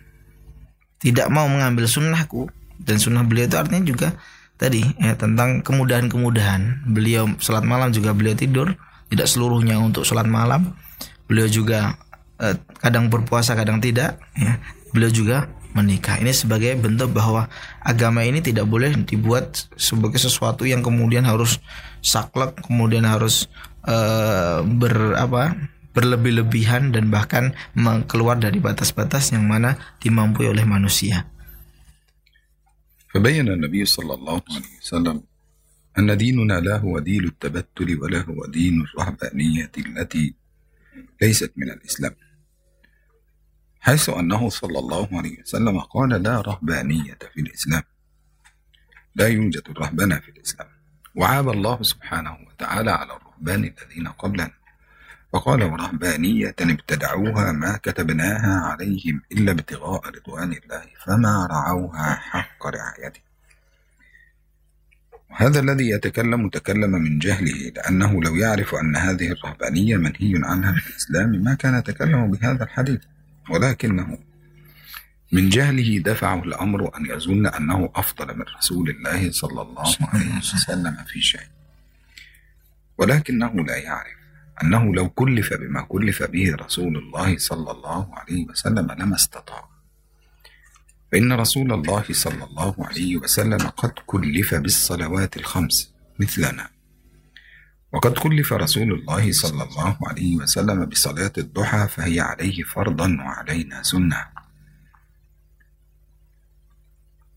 tidak 1.02 1.28
mau 1.30 1.46
mengambil 1.50 1.86
sunnahku 1.90 2.48
dan 2.80 2.98
sunnah 2.98 3.26
beliau 3.26 3.50
itu 3.50 3.58
artinya 3.60 3.84
juga 3.84 4.08
tadi 4.56 4.86
ya 4.98 5.14
tentang 5.18 5.62
kemudahan-kemudahan. 5.62 6.90
Beliau 6.90 7.30
sholat 7.38 7.66
malam 7.66 7.94
juga 7.94 8.14
beliau 8.14 8.34
tidur. 8.34 8.74
Tidak 9.14 9.30
seluruhnya 9.30 9.78
untuk 9.78 10.08
sholat 10.08 10.26
malam. 10.26 10.74
Beliau 11.30 11.46
juga 11.46 11.98
eh, 12.43 12.57
kadang 12.79 13.11
berpuasa 13.11 13.55
kadang 13.59 13.83
tidak 13.83 14.19
ya 14.39 14.61
beliau 14.95 15.13
juga 15.13 15.39
menikah 15.77 16.17
ini 16.19 16.33
sebagai 16.33 16.75
bentuk 16.81 17.13
bahwa 17.13 17.47
agama 17.85 18.25
ini 18.25 18.41
tidak 18.41 18.65
boleh 18.67 18.95
dibuat 19.05 19.69
sebagai 19.77 20.19
sesuatu 20.19 20.65
yang 20.65 20.81
kemudian 20.81 21.29
harus 21.29 21.61
saklek 22.01 22.57
kemudian 22.65 23.05
harus 23.05 23.47
eh, 23.85 24.59
ber 24.65 25.19
apa 25.19 25.55
berlebih-lebihan 25.99 26.95
dan 26.95 27.11
bahkan 27.11 27.59
keluar 28.07 28.39
dari 28.39 28.63
batas-batas 28.63 29.35
yang 29.35 29.51
mana 29.51 29.75
dimampu 29.99 30.47
oleh 30.47 30.63
manusia. 30.63 31.27
فبين 33.09 33.49
النبي 33.49 33.85
صلى 33.85 34.15
الله 34.15 34.43
عليه 34.53 34.75
وسلم 34.85 35.17
أن 35.99 36.17
ديننا 36.17 36.61
لا 36.61 36.77
هو 36.77 36.99
دين 36.99 37.25
التبتل 37.25 37.99
ولا 38.01 38.21
هو 38.21 38.47
دين 38.47 38.85
الرهبانية 38.85 39.73
التي 39.79 40.35
ليست 41.23 41.53
من 41.57 41.71
الإسلام 41.71 42.15
حيث 43.84 44.10
أنه 44.10 44.50
صلى 44.50 44.80
الله 44.80 45.08
عليه 45.12 45.42
وسلم 45.42 45.80
قال 45.80 46.10
لا 46.10 46.42
رهبانية 46.42 47.18
في 47.34 47.42
الإسلام. 47.42 47.84
لا 49.16 49.28
يوجد 49.28 49.62
الرهبنة 49.70 50.20
في 50.20 50.30
الإسلام. 50.32 50.68
وعاب 51.16 51.50
الله 51.50 51.84
سبحانه 51.84 52.38
وتعالى 52.48 52.92
على 52.92 53.14
الرهبان 53.16 53.64
الذين 53.64 54.08
قبلنا. 54.08 54.52
فقال 55.34 55.64
ورهبانية 55.64 56.56
ابتدعوها 56.62 57.52
ما 57.52 57.78
كتبناها 57.78 58.60
عليهم 58.70 59.22
إلا 59.32 59.52
ابتغاء 59.52 60.02
رضوان 60.10 60.52
الله 60.54 60.84
فما 61.06 61.48
رعوها 61.52 62.16
حق 62.16 62.68
رعايته. 62.68 63.22
وهذا 65.32 65.60
الذي 65.60 65.90
يتكلم 65.90 66.50
تكلم 66.50 66.92
من 66.92 67.20
جهله 67.20 67.72
لأنه 67.76 68.24
لو 68.24 68.36
يعرف 68.36 68.76
أن 68.76 68.96
هذه 68.96 69.32
الرهبانية 69.32 69.98
منهي 69.98 70.42
عنها 70.44 70.74
في 70.74 70.90
الإسلام 70.90 71.30
ما 71.30 71.54
كان 71.54 71.84
تكلم 71.84 72.32
بهذا 72.32 72.64
الحديث. 72.64 73.02
ولكنه 73.50 74.18
من 75.32 75.50
جهله 75.50 76.00
دفعه 76.00 76.44
الأمر 76.44 76.98
أن 76.98 77.06
يظن 77.06 77.48
أنه 77.48 77.90
أفضل 77.96 78.38
من 78.38 78.46
رسول 78.58 78.90
الله 78.90 79.32
صلى 79.32 79.62
الله 79.62 79.96
عليه 80.02 80.38
وسلم 80.38 80.98
في 81.08 81.22
شيء. 81.22 81.48
ولكنه 82.98 83.54
لا 83.54 83.78
يعرف 83.78 84.18
أنه 84.64 84.96
لو 84.96 85.10
كلف 85.10 85.54
بما 85.54 85.82
كلف 85.82 86.24
به 86.24 86.56
رسول 86.56 86.98
الله 86.98 87.38
صلى 87.38 87.72
الله 87.72 88.16
عليه 88.16 88.46
وسلم 88.46 88.92
لما 88.92 89.16
استطاع. 89.16 89.70
فإن 91.12 91.34
رسول 91.34 91.74
الله 91.74 92.06
صلى 92.12 92.44
الله 92.44 92.76
عليه 92.80 93.18
وسلم 93.18 93.58
قد 93.58 93.94
كلف 94.06 94.56
بالصلوات 94.56 95.38
الخمس 95.38 95.94
مثلنا. 96.20 96.73
وقد 97.94 98.18
كلف 98.18 98.54
رسول 98.54 98.92
الله 98.94 99.32
صلى 99.32 99.64
الله 99.64 99.98
عليه 100.08 100.36
وسلم 100.38 100.86
بصلاة 100.86 101.34
الضحى 101.38 101.88
فهي 101.88 102.20
عليه 102.20 102.64
فرضا 102.64 103.18
وعلينا 103.22 103.84
سنة. 103.84 104.26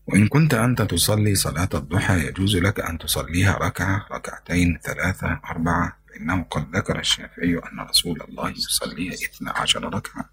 وإن 0.07 0.27
كنت 0.27 0.53
أنت 0.53 0.81
تصلي 0.81 1.35
صلاة 1.35 1.69
الضحى 1.73 2.27
يجوز 2.27 2.55
لك 2.55 2.79
أن 2.79 2.97
تصليها 2.97 3.57
ركعة 3.57 4.05
ركعتين 4.11 4.79
ثلاثة 4.83 5.39
أربعة 5.45 5.97
فإنه 6.09 6.43
قد 6.43 6.75
ذكر 6.75 6.99
الشافعي 6.99 7.57
أن 7.57 7.79
رسول 7.79 8.21
الله 8.29 8.49
يصليها 8.49 9.13
اثنا 9.13 9.51
عشر 9.51 9.93
ركعة. 9.93 10.29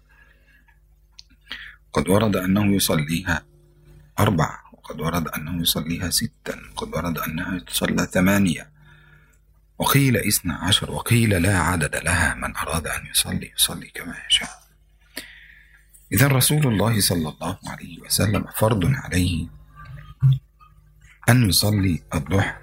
قد 1.93 2.09
ورد 2.09 2.35
أنه 2.35 2.75
يصليها 2.75 3.45
أربعة 4.19 4.63
وقد 4.73 5.01
ورد 5.01 5.27
أنه 5.27 5.61
يصليها 5.61 6.09
ستا 6.09 6.55
وقد 6.71 6.87
ورد 6.95 7.17
أنها 7.17 7.59
تصلى 7.59 8.05
ثمانية. 8.05 8.74
وقيل 9.77 10.17
اثنا 10.17 10.55
عشر 10.55 10.91
وقيل 10.91 11.29
لا 11.41 11.59
عدد 11.59 11.95
لها 11.95 12.33
من 12.33 12.55
أراد 12.55 12.87
أن 12.87 13.05
يصلي 13.05 13.51
يصلي 13.55 13.87
كما 13.87 14.15
يشاء. 14.29 14.49
إذا 16.11 16.27
رسول 16.27 16.67
الله 16.67 16.99
صلى 17.01 17.29
الله 17.29 17.59
عليه 17.67 17.99
وسلم 17.99 18.45
فرض 18.55 18.85
عليه 18.85 19.47
أن 21.29 21.49
يصلي 21.49 22.03
الضحى 22.13 22.55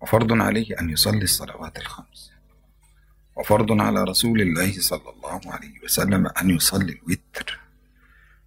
وفرض 0.00 0.32
عليه 0.32 0.80
أن 0.80 0.90
يصلي 0.90 1.22
الصلوات 1.22 1.78
الخمس 1.78 2.32
وفرض 3.36 3.80
على 3.80 4.02
رسول 4.02 4.40
الله 4.40 4.80
صلى 4.80 5.10
الله 5.10 5.40
عليه 5.46 5.80
وسلم 5.84 6.26
أن 6.26 6.50
يصلي 6.50 6.92
الوتر. 6.92 7.60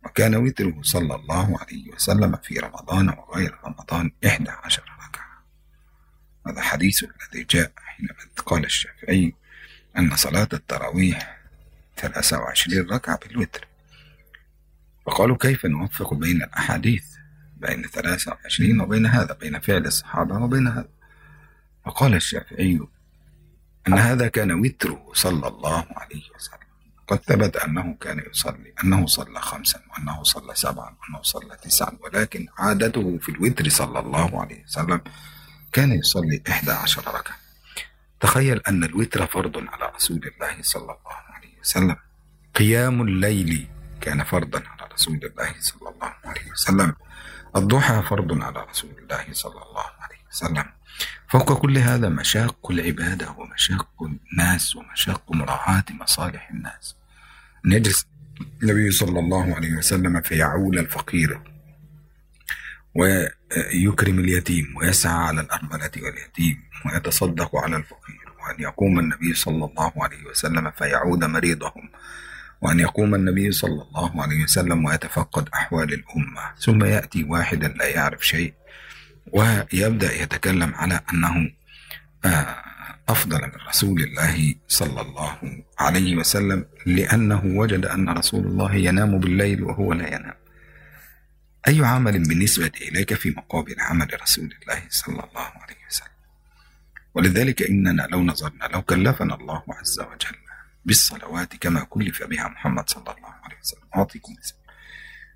وكان 0.05 0.35
وتره 0.35 0.81
صلى 0.81 1.15
الله 1.15 1.59
عليه 1.59 1.91
وسلم 1.93 2.37
في 2.43 2.59
رمضان 2.59 3.09
وغير 3.09 3.59
رمضان 3.65 4.11
إحدى 4.25 4.49
عشر. 4.49 5.00
هذا 6.47 6.61
حديث 6.61 7.03
الذي 7.03 7.43
جاء 7.49 7.71
حينما 7.77 8.13
قال 8.45 8.65
الشافعي 8.65 9.33
أن 9.97 10.15
صلاة 10.15 10.47
التراويح 10.53 11.37
23 11.97 12.89
ركعة 12.91 13.19
بالوتر. 13.27 13.67
فقالوا 15.05 15.37
كيف 15.37 15.65
نوفق 15.65 16.13
بين 16.13 16.43
الأحاديث؟ 16.43 17.05
بين 17.57 17.83
23 17.83 18.81
وبين 18.81 19.05
هذا 19.05 19.33
بين 19.33 19.59
فعل 19.59 19.85
الصحابة 19.85 20.35
وبين 20.35 20.67
هذا. 20.67 20.89
فقال 21.85 22.15
الشافعي 22.15 22.79
أن 23.87 23.93
هذا 23.93 24.27
كان 24.27 24.51
وتره 24.51 25.11
صلى 25.13 25.47
الله 25.47 25.85
عليه 25.89 26.23
وسلم. 26.35 26.61
قد 27.11 27.17
ثبت 27.17 27.57
أنه 27.57 27.97
كان 28.01 28.23
يصلي 28.31 28.73
أنه 28.83 29.07
صلى 29.07 29.41
خمسا 29.41 29.81
وأنه 29.91 30.23
صلى 30.23 30.55
سبعا 30.55 30.95
وأنه 31.01 31.21
صلى 31.21 31.57
تسعا 31.63 31.97
ولكن 32.01 32.47
عادته 32.57 33.17
في 33.17 33.29
الوتر 33.29 33.69
صلى 33.69 33.99
الله 33.99 34.41
عليه 34.41 34.63
وسلم 34.63 35.01
كان 35.73 35.91
يصلي 35.91 36.43
إحدى 36.49 36.71
عشر 36.71 37.01
ركعة. 37.07 37.37
تخيل 38.19 38.61
أن 38.67 38.83
الوتر 38.83 39.27
فرض 39.27 39.57
على 39.57 39.91
رسول 39.95 40.31
الله 40.35 40.61
صلى 40.61 40.81
الله 40.81 41.17
عليه 41.29 41.59
وسلم. 41.61 41.95
قيام 42.55 43.01
الليل 43.01 43.67
كان 44.01 44.23
فرضا 44.23 44.63
على 44.67 44.89
رسول 44.93 45.19
الله 45.23 45.55
صلى 45.59 45.89
الله 45.89 46.13
عليه 46.25 46.51
وسلم. 46.51 46.95
الضحى 47.55 48.03
فرض 48.09 48.41
على 48.41 48.65
رسول 48.69 48.91
الله 48.99 49.25
صلى 49.31 49.61
الله 49.63 49.85
عليه 49.99 50.19
وسلم. 50.31 50.65
فوق 51.29 51.61
كل 51.61 51.77
هذا 51.77 52.09
مشاق 52.09 52.71
العبادة 52.71 53.31
ومشاق 53.31 54.03
الناس 54.03 54.75
ومشاق 54.75 55.31
مراعاة 55.31 55.85
مصالح 55.89 56.49
الناس. 56.49 56.95
أن 57.65 57.71
يجلس 57.71 58.05
النبي 58.63 58.91
صلى 58.91 59.19
الله 59.19 59.55
عليه 59.55 59.73
وسلم 59.73 60.21
فيعول 60.21 60.79
الفقير. 60.79 61.41
ويكرم 62.95 64.19
اليتيم 64.19 64.73
ويسعى 64.77 65.13
على 65.27 65.41
الأرملة 65.41 65.91
واليتيم 66.03 66.57
ويتصدق 66.85 67.55
على 67.55 67.75
الفقير 67.75 68.25
وأن 68.41 68.59
يقوم 68.59 68.99
النبي 68.99 69.33
صلى 69.33 69.65
الله 69.65 69.91
عليه 70.03 70.25
وسلم 70.25 70.71
فيعود 70.71 71.23
مريضهم 71.23 71.89
وأن 72.61 72.79
يقوم 72.79 73.15
النبي 73.15 73.51
صلى 73.51 73.81
الله 73.81 74.23
عليه 74.23 74.43
وسلم 74.43 74.85
ويتفقد 74.85 75.49
أحوال 75.53 75.93
الأمة. 75.93 76.41
ثم 76.59 76.83
يأتي 76.83 77.23
واحدا 77.23 77.67
لا 77.67 77.85
يعرف 77.85 78.27
شيء 78.27 78.53
ويبدأ 79.33 80.21
يتكلم 80.23 80.73
على 80.75 81.01
أنه 81.13 81.51
أفضل 83.09 83.41
من 83.41 83.51
رسول 83.69 84.01
الله 84.01 84.55
صلى 84.67 85.01
الله 85.01 85.37
عليه 85.79 86.15
وسلم 86.15 86.65
لأنه 86.85 87.41
وجد 87.45 87.85
أن 87.85 88.09
رسول 88.09 88.45
الله 88.45 88.75
ينام 88.75 89.19
بالليل 89.19 89.63
وهو 89.63 89.93
لا 89.93 90.07
ينام. 90.07 90.40
أي 91.67 91.85
عمل 91.85 92.11
بالنسبة 92.11 92.71
إليك 92.81 93.13
في 93.13 93.29
مقابل 93.29 93.75
عمل 93.79 94.21
رسول 94.21 94.55
الله 94.61 94.83
صلى 94.89 95.23
الله 95.23 95.51
عليه 95.61 95.77
وسلم؟ 95.89 96.07
ولذلك 97.13 97.61
إننا 97.61 98.07
لو 98.11 98.23
نظرنا 98.23 98.65
لو 98.73 98.81
كلفنا 98.81 99.35
الله 99.35 99.63
عز 99.69 99.99
وجل 99.99 100.37
بالصلوات 100.85 101.55
كما 101.55 101.83
كلف 101.83 102.23
بها 102.23 102.47
محمد 102.47 102.89
صلى 102.89 103.15
الله 103.17 103.33
عليه 103.43 103.57
وسلم. 103.61 103.83
أعطيكم 103.95 104.33
مثال. 104.39 104.57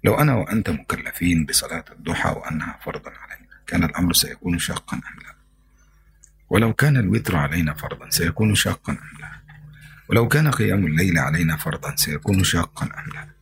لو 0.03 0.15
أنا 0.15 0.35
وأنت 0.35 0.69
مكلفين 0.69 1.45
بصلاة 1.45 1.85
الضحى 1.91 2.29
وأنها 2.29 2.79
فرضا 2.85 3.11
علينا 3.11 3.55
كان 3.67 3.83
الأمر 3.83 4.13
سيكون 4.13 4.59
شاقا 4.59 4.97
أم 4.97 5.19
لا؟ 5.23 5.35
ولو 6.49 6.73
كان 6.73 6.97
الوتر 6.97 7.35
علينا 7.35 7.73
فرضا 7.73 8.09
سيكون 8.09 8.55
شاقا 8.55 8.93
أم 8.93 9.19
لا؟ 9.19 9.31
ولو 10.09 10.27
كان 10.27 10.51
قيام 10.51 10.85
الليل 10.85 11.17
علينا 11.17 11.57
فرضا 11.57 11.95
سيكون 11.95 12.43
شاقا 12.43 12.85
أم 12.85 13.09
لا؟ 13.13 13.34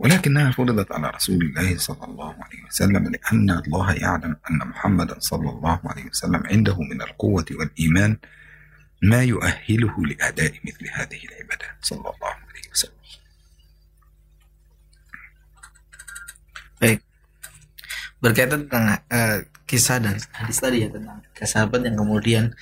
ولكنها 0.00 0.52
فرضت 0.52 0.92
على 0.92 1.10
رسول 1.10 1.42
الله 1.42 1.78
صلى 1.78 2.04
الله 2.04 2.34
عليه 2.44 2.62
وسلم 2.68 3.12
لأن 3.16 3.50
الله 3.50 3.92
يعلم 3.92 4.36
أن 4.50 4.58
محمدا 4.68 5.16
صلى 5.18 5.50
الله 5.50 5.80
عليه 5.84 6.04
وسلم 6.12 6.42
عنده 6.46 6.76
من 6.80 7.02
القوة 7.02 7.44
والإيمان 7.50 8.16
ما 9.02 9.24
يؤهله 9.24 9.94
لأداء 10.06 10.52
مثل 10.64 10.84
هذه 10.92 11.20
العبادات 11.24 11.76
صلى 11.80 11.98
الله 12.12 12.34
عليه 12.48 12.66
وسلم 12.72 12.96
Baik. 16.76 17.00
Berkaitan 18.20 18.68
tentang 18.68 19.00
uh, 19.08 19.48
kisah 19.64 19.96
dan 19.96 20.20
hadis 20.36 20.60
tadi 20.60 20.84
ya 20.84 20.92
tentang 20.92 21.24
sahabat 21.40 21.88
yang 21.88 21.96
kemudian 21.96 22.52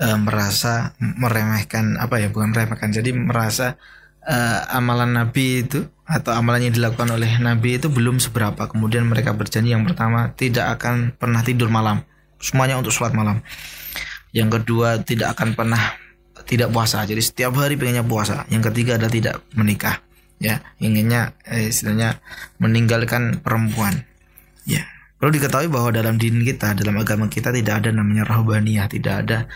uh, 0.00 0.16
merasa 0.16 0.96
meremehkan 0.98 2.00
apa 2.00 2.16
ya 2.16 2.32
bukan 2.32 2.56
meremehkan 2.56 2.96
jadi 2.96 3.12
merasa 3.12 3.76
uh, 4.27 4.59
amalan 4.71 5.15
Nabi 5.15 5.67
itu 5.67 5.87
atau 6.03 6.35
amalan 6.35 6.67
yang 6.67 6.75
dilakukan 6.75 7.15
oleh 7.15 7.39
Nabi 7.39 7.79
itu 7.79 7.87
belum 7.87 8.19
seberapa. 8.19 8.67
Kemudian 8.67 9.07
mereka 9.07 9.31
berjanji 9.31 9.71
yang 9.71 9.87
pertama 9.87 10.31
tidak 10.35 10.79
akan 10.79 11.15
pernah 11.15 11.41
tidur 11.43 11.71
malam. 11.71 12.03
Semuanya 12.43 12.75
untuk 12.75 12.91
sholat 12.91 13.15
malam. 13.15 13.39
Yang 14.35 14.61
kedua 14.61 14.99
tidak 14.99 15.37
akan 15.39 15.55
pernah 15.55 15.95
tidak 16.43 16.75
puasa. 16.75 17.07
Jadi 17.07 17.23
setiap 17.23 17.55
hari 17.55 17.79
pengennya 17.79 18.03
puasa. 18.03 18.43
Yang 18.51 18.73
ketiga 18.73 18.99
adalah 18.99 19.13
tidak 19.13 19.35
menikah 19.55 20.03
ya. 20.43 20.59
Inginnya 20.83 21.39
eh, 21.47 21.71
istilahnya 21.71 22.19
meninggalkan 22.59 23.39
perempuan 23.39 24.03
ya. 24.67 24.83
Perlu 25.23 25.39
diketahui 25.39 25.71
bahwa 25.71 25.95
dalam 25.95 26.19
din 26.19 26.43
kita 26.43 26.75
dalam 26.75 26.99
agama 26.99 27.31
kita 27.31 27.55
tidak 27.55 27.79
ada 27.79 27.95
namanya 27.95 28.27
rahbaniyah 28.27 28.91
tidak 28.91 29.23
ada 29.23 29.47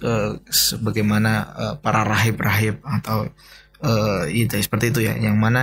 uh, 0.00 0.32
sebagaimana 0.48 1.32
uh, 1.52 1.74
para 1.76 2.08
rahib-rahib 2.08 2.80
atau 2.80 3.28
uh, 3.84 4.24
itu 4.30 4.56
seperti 4.60 4.92
itu 4.94 5.00
ya. 5.04 5.14
Yang 5.16 5.36
mana 5.36 5.62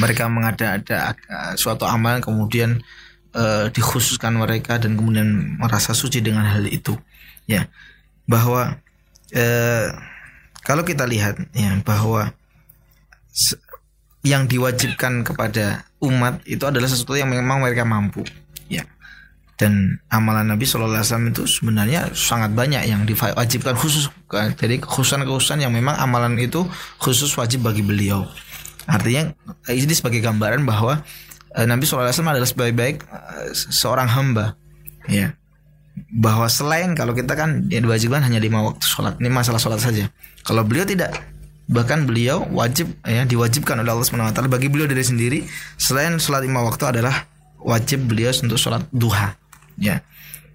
mereka 0.00 0.26
mengada-ada 0.26 1.14
uh, 1.28 1.52
suatu 1.54 1.86
amalan 1.86 2.24
kemudian 2.24 2.82
uh, 3.36 3.70
dikhususkan 3.70 4.34
mereka 4.34 4.80
dan 4.80 4.98
kemudian 4.98 5.58
merasa 5.60 5.92
suci 5.92 6.20
dengan 6.24 6.46
hal 6.48 6.66
itu. 6.68 6.96
Ya 7.44 7.68
bahwa 8.24 8.80
uh, 9.36 9.88
kalau 10.64 10.82
kita 10.82 11.04
lihat 11.04 11.36
ya 11.52 11.76
bahwa 11.84 12.32
yang 14.24 14.48
diwajibkan 14.48 15.20
kepada 15.20 15.84
umat 16.00 16.40
itu 16.48 16.64
adalah 16.64 16.88
sesuatu 16.88 17.12
yang 17.12 17.28
memang 17.28 17.60
mereka 17.60 17.84
mampu 17.84 18.24
dan 19.54 20.02
amalan 20.10 20.50
Nabi 20.50 20.66
Shallallahu 20.66 20.98
Alaihi 20.98 21.06
Wasallam 21.06 21.28
itu 21.30 21.42
sebenarnya 21.46 22.10
sangat 22.10 22.50
banyak 22.50 22.82
yang 22.90 23.06
diwajibkan 23.06 23.78
khusus. 23.78 24.10
Jadi 24.30 24.82
kekhususan-kekhususan 24.82 25.62
yang 25.62 25.70
memang 25.70 25.94
amalan 25.94 26.34
itu 26.42 26.66
khusus 26.98 27.30
wajib 27.38 27.62
bagi 27.62 27.86
beliau. 27.86 28.26
Artinya 28.90 29.30
ini 29.70 29.94
sebagai 29.94 30.18
gambaran 30.18 30.66
bahwa 30.66 31.06
eh, 31.54 31.66
Nabi 31.66 31.86
Shallallahu 31.86 32.10
Alaihi 32.10 32.16
Wasallam 32.18 32.34
adalah 32.34 32.48
sebaik-baik 32.50 32.96
eh, 33.06 33.50
seorang 33.54 34.08
hamba. 34.10 34.58
Ya. 35.06 35.38
Bahwa 36.10 36.50
selain 36.50 36.98
kalau 36.98 37.14
kita 37.14 37.38
kan 37.38 37.70
yang 37.70 37.86
diwajibkan 37.86 38.26
hanya 38.26 38.42
lima 38.42 38.66
waktu 38.66 38.82
sholat 38.82 39.14
ini 39.22 39.30
masalah 39.30 39.62
sholat 39.62 39.78
saja. 39.78 40.10
Kalau 40.42 40.66
beliau 40.66 40.82
tidak 40.82 41.14
bahkan 41.64 42.04
beliau 42.04 42.44
wajib 42.52 42.92
ya 43.06 43.24
diwajibkan 43.24 43.80
oleh 43.80 43.88
Allah 43.88 44.04
Subhanahu 44.04 44.28
Wa 44.28 44.34
Taala 44.36 44.52
bagi 44.52 44.68
beliau 44.68 44.84
dari 44.84 45.00
sendiri 45.00 45.48
selain 45.80 46.18
sholat 46.20 46.44
lima 46.44 46.60
waktu 46.60 46.90
adalah 46.92 47.24
wajib 47.56 48.04
beliau 48.04 48.34
untuk 48.36 48.60
sholat 48.60 48.84
duha 48.92 49.32
ya 49.78 50.02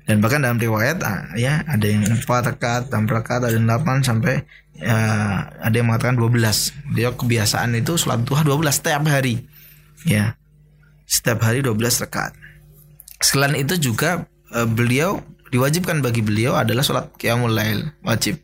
dan 0.10 0.26
bahkan 0.26 0.42
dalam 0.42 0.58
riwayat 0.58 1.06
ah, 1.06 1.30
ya 1.38 1.62
ada 1.70 1.86
yang 1.86 2.02
empat 2.02 2.58
rekat, 2.58 2.90
enam 2.90 3.06
rekat, 3.06 3.46
ada 3.46 3.54
yang 3.54 3.70
delapan 3.70 4.02
sampai 4.02 4.42
ya, 4.74 4.98
ada 5.62 5.76
yang 5.78 5.86
mengatakan 5.86 6.18
12. 6.18 6.98
Dia 6.98 7.14
kebiasaan 7.14 7.78
itu 7.78 7.94
sholat 7.94 8.26
duha 8.26 8.42
12 8.42 8.74
setiap 8.74 9.06
hari. 9.06 9.46
Ya. 10.10 10.34
Setiap 11.06 11.46
hari 11.46 11.62
12 11.62 11.78
rekat. 12.02 12.34
Selain 13.22 13.54
itu 13.54 13.78
juga 13.78 14.26
eh, 14.50 14.66
beliau 14.66 15.22
diwajibkan 15.54 16.02
bagi 16.02 16.26
beliau 16.26 16.58
adalah 16.58 16.82
sholat 16.82 17.14
qiyamul 17.22 17.54
lail 17.54 17.94
wajib. 18.02 18.42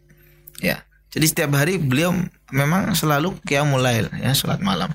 Ya. 0.61 0.85
Jadi 1.09 1.25
setiap 1.33 1.49
hari 1.57 1.81
beliau 1.81 2.13
memang 2.53 2.93
selalu 2.93 3.41
qiyamul 3.41 3.81
lail 3.81 4.05
ya 4.21 4.37
sholat 4.37 4.61
malam. 4.61 4.93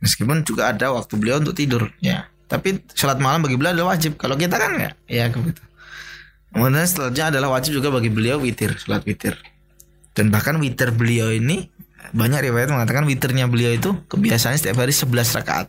Meskipun 0.00 0.40
juga 0.40 0.72
ada 0.72 0.88
waktu 0.96 1.20
beliau 1.20 1.36
untuk 1.36 1.52
tidur 1.52 1.92
ya. 2.00 2.32
Tapi 2.46 2.86
sholat 2.94 3.18
malam 3.18 3.42
bagi 3.42 3.58
beliau 3.58 3.74
adalah 3.74 3.98
wajib. 3.98 4.14
Kalau 4.14 4.38
kita 4.38 4.54
kan 4.56 4.78
ya, 4.78 4.90
ya 5.10 5.24
begitu. 5.30 5.62
Kemudian 6.54 6.86
setelahnya 6.86 7.34
adalah 7.34 7.58
wajib 7.58 7.76
juga 7.76 7.90
bagi 7.90 8.08
beliau 8.08 8.40
witir, 8.40 8.78
sholat 8.78 9.02
witir. 9.04 9.34
Dan 10.16 10.32
bahkan 10.32 10.56
witir 10.62 10.94
beliau 10.94 11.28
ini 11.28 11.68
banyak 12.14 12.48
riwayat 12.48 12.70
mengatakan 12.70 13.04
witirnya 13.04 13.50
beliau 13.50 13.74
itu 13.74 13.92
kebiasaannya 14.06 14.56
setiap 14.62 14.78
hari 14.80 14.94
11 14.94 15.36
rakaat. 15.42 15.68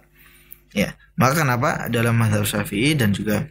Ya, 0.72 0.94
maka 1.18 1.42
kenapa 1.42 1.90
dalam 1.90 2.14
mazhab 2.16 2.46
Syafi'i 2.46 2.94
dan 2.94 3.12
juga 3.12 3.50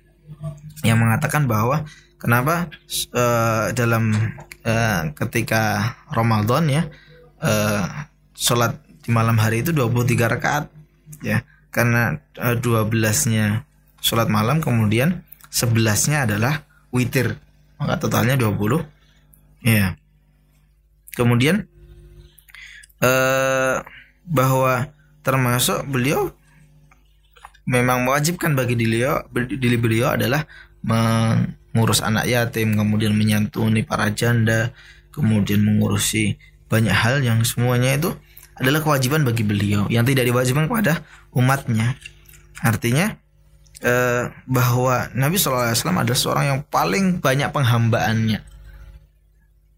yang 0.87 1.03
mengatakan 1.03 1.51
bahwa 1.51 1.83
kenapa 2.23 2.71
uh, 3.13 3.75
dalam 3.75 4.15
uh, 4.63 5.03
ketika 5.13 5.95
Ramadan 6.15 6.71
ya 6.71 6.83
uh, 7.43 8.07
sholat 8.37 8.79
di 9.03 9.11
malam 9.11 9.39
hari 9.39 9.63
itu 9.67 9.71
23 9.71 10.35
rakaat 10.39 10.65
ya 11.23 11.43
karena 11.77 12.17
uh, 12.41 12.57
12-nya 12.57 13.69
sholat 14.01 14.33
malam 14.33 14.65
kemudian 14.65 15.21
11-nya 15.53 16.25
adalah 16.25 16.65
witir. 16.89 17.37
Maka 17.77 18.01
totalnya 18.01 18.41
20 18.41 18.81
ya 19.61 19.93
kemudian 21.17 21.65
uh, 23.01 23.83
bahwa 24.29 24.93
termasuk 25.25 25.83
beliau 25.89 26.31
memang 27.67 28.07
mewajibkan 28.07 28.55
bagi 28.55 28.79
beliau 28.79 29.27
diri 29.35 29.75
beliau 29.81 30.15
adalah 30.15 30.47
mengurus 30.87 31.99
anak 32.05 32.31
yatim 32.31 32.79
kemudian 32.79 33.17
menyantuni 33.17 33.83
para 33.83 34.13
janda 34.15 34.71
kemudian 35.11 35.67
mengurusi 35.67 36.39
banyak 36.71 36.95
hal 36.95 37.25
yang 37.27 37.43
semuanya 37.43 37.99
itu 37.99 38.15
adalah 38.57 38.81
kewajiban 38.81 39.23
bagi 39.23 39.45
beliau 39.45 39.85
yang 39.93 40.05
tidak 40.09 40.29
diwajibkan 40.29 40.67
kepada 40.69 41.05
umatnya. 41.37 41.97
Artinya 42.65 43.13
eh, 43.85 44.33
bahwa 44.49 45.13
Nabi 45.13 45.37
SAW 45.37 45.77
adalah 45.77 46.17
seorang 46.17 46.45
yang 46.49 46.61
paling 46.65 47.21
banyak 47.21 47.53
penghambaannya. 47.53 48.41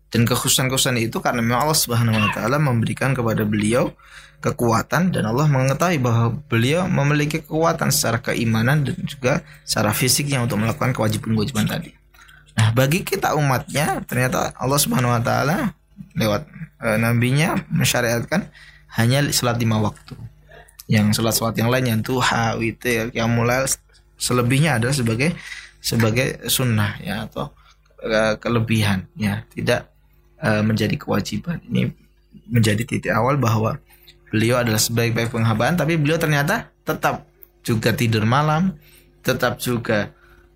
Dan 0.09 0.25
kekhususan-kekhususan 0.25 0.97
itu 1.05 1.21
karena 1.21 1.45
memang 1.45 1.69
Allah 1.69 1.77
Subhanahu 1.77 2.17
wa 2.17 2.33
taala 2.33 2.57
memberikan 2.57 3.13
kepada 3.13 3.45
beliau 3.45 3.93
kekuatan 4.41 5.13
dan 5.13 5.29
Allah 5.29 5.45
mengetahui 5.51 6.01
bahwa 6.01 6.33
beliau 6.49 6.89
memiliki 6.89 7.45
kekuatan 7.45 7.93
secara 7.93 8.23
keimanan 8.23 8.89
dan 8.89 8.97
juga 9.05 9.45
secara 9.69 9.93
fisiknya 9.93 10.41
untuk 10.41 10.63
melakukan 10.63 10.97
kewajiban-kewajiban 10.97 11.69
tadi. 11.69 11.93
Nah, 12.57 12.73
bagi 12.73 13.05
kita 13.05 13.37
umatnya 13.37 14.01
ternyata 14.09 14.57
Allah 14.57 14.81
Subhanahu 14.81 15.13
wa 15.13 15.23
taala 15.23 15.77
lewat 16.19 16.47
e, 16.83 16.87
nabinya 16.99 17.59
mensyariatkan 17.71 18.51
hanya 18.99 19.23
salat 19.31 19.59
lima 19.61 19.79
waktu. 19.79 20.15
Yang 20.89 21.21
salat-salat 21.21 21.55
yang 21.61 21.69
lain 21.69 21.85
yang 21.85 22.01
duha, 22.01 22.57
witir, 22.57 23.13
mulai 23.29 23.69
selebihnya 24.17 24.81
adalah 24.81 24.97
sebagai 24.97 25.37
sebagai 25.79 26.49
sunnah 26.49 26.97
ya 27.05 27.29
atau 27.29 27.53
e, 28.01 28.41
kelebihan 28.41 29.05
ya, 29.15 29.45
tidak 29.53 29.93
e, 30.41 30.49
menjadi 30.65 30.97
kewajiban. 30.97 31.61
Ini 31.69 31.93
menjadi 32.49 32.83
titik 32.89 33.13
awal 33.13 33.37
bahwa 33.37 33.77
beliau 34.33 34.61
adalah 34.61 34.81
sebaik-baik 34.81 35.33
penghambaan 35.33 35.77
tapi 35.77 35.97
beliau 36.01 36.17
ternyata 36.17 36.73
tetap 36.89 37.29
juga 37.61 37.93
tidur 37.93 38.25
malam, 38.25 38.73
tetap 39.21 39.61
juga 39.61 40.09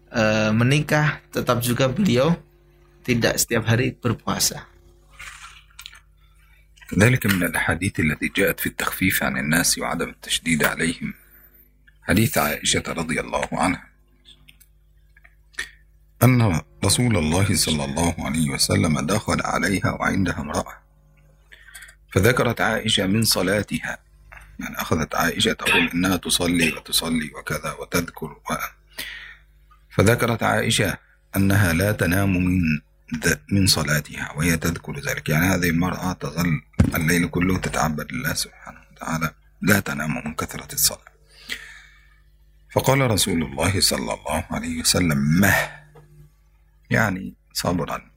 e, 0.09 0.49
menikah, 0.57 1.21
tetap 1.29 1.61
juga 1.61 1.93
beliau 1.93 2.33
tidak 3.05 3.37
setiap 3.37 3.69
hari 3.69 3.93
berpuasa. 3.93 4.72
ذلك 6.99 7.27
من 7.27 7.43
الأحاديث 7.43 8.01
التي 8.01 8.29
جاءت 8.37 8.61
في 8.61 8.67
التخفيف 8.67 9.23
عن 9.23 9.39
الناس 9.39 9.79
وعدم 9.79 10.09
التشديد 10.09 10.65
عليهم. 10.65 11.15
حديث 12.03 12.39
عائشة 12.39 12.83
رضي 12.89 13.21
الله 13.21 13.49
عنها. 13.53 13.85
أن 16.23 16.61
رسول 16.85 17.17
الله 17.17 17.55
صلى 17.55 17.85
الله 17.85 18.15
عليه 18.19 18.51
وسلم 18.51 19.01
دخل 19.01 19.41
عليها 19.45 19.91
وعندها 20.01 20.41
امرأة. 20.41 20.83
فذكرت 22.13 22.61
عائشة 22.61 23.07
من 23.07 23.25
صلاتها. 23.25 23.99
يعني 24.61 24.77
أخذت 24.77 25.15
عائشة 25.15 25.53
تقول 25.53 25.91
إنها 25.95 26.17
تصلي 26.17 26.73
وتصلي 26.73 27.31
وكذا 27.39 27.73
وتذكر 27.73 28.33
و... 28.33 28.55
فذكرت 29.91 30.43
عائشة 30.43 30.99
أنها 31.37 31.73
لا 31.73 31.93
تنام 31.93 32.37
من 32.37 32.81
من 33.53 33.67
صلاتها 33.67 34.33
وهي 34.37 34.57
تذكر 34.57 35.01
ذلك. 35.01 35.29
يعني 35.29 35.47
هذه 35.47 35.71
المرأة 35.71 36.13
تظل 36.13 36.61
الليل 36.97 37.29
كله 37.29 37.59
تتعبد 37.59 38.13
لله 38.13 38.35
سبحانه 38.35 38.81
وتعالى 38.93 39.35
لا 39.63 39.81
تنام 39.81 40.25
من 40.27 40.35
كثرة 40.35 40.75
الصلاة. 40.75 41.13
فقال 42.73 43.11
رسول 43.11 43.43
الله 43.43 43.81
صلى 43.81 44.15
الله 44.15 44.45
عليه 44.51 44.81
وسلم 44.81 45.19
مه. 45.41 45.55
يعني 46.91 47.35
صبرا. 47.53 48.11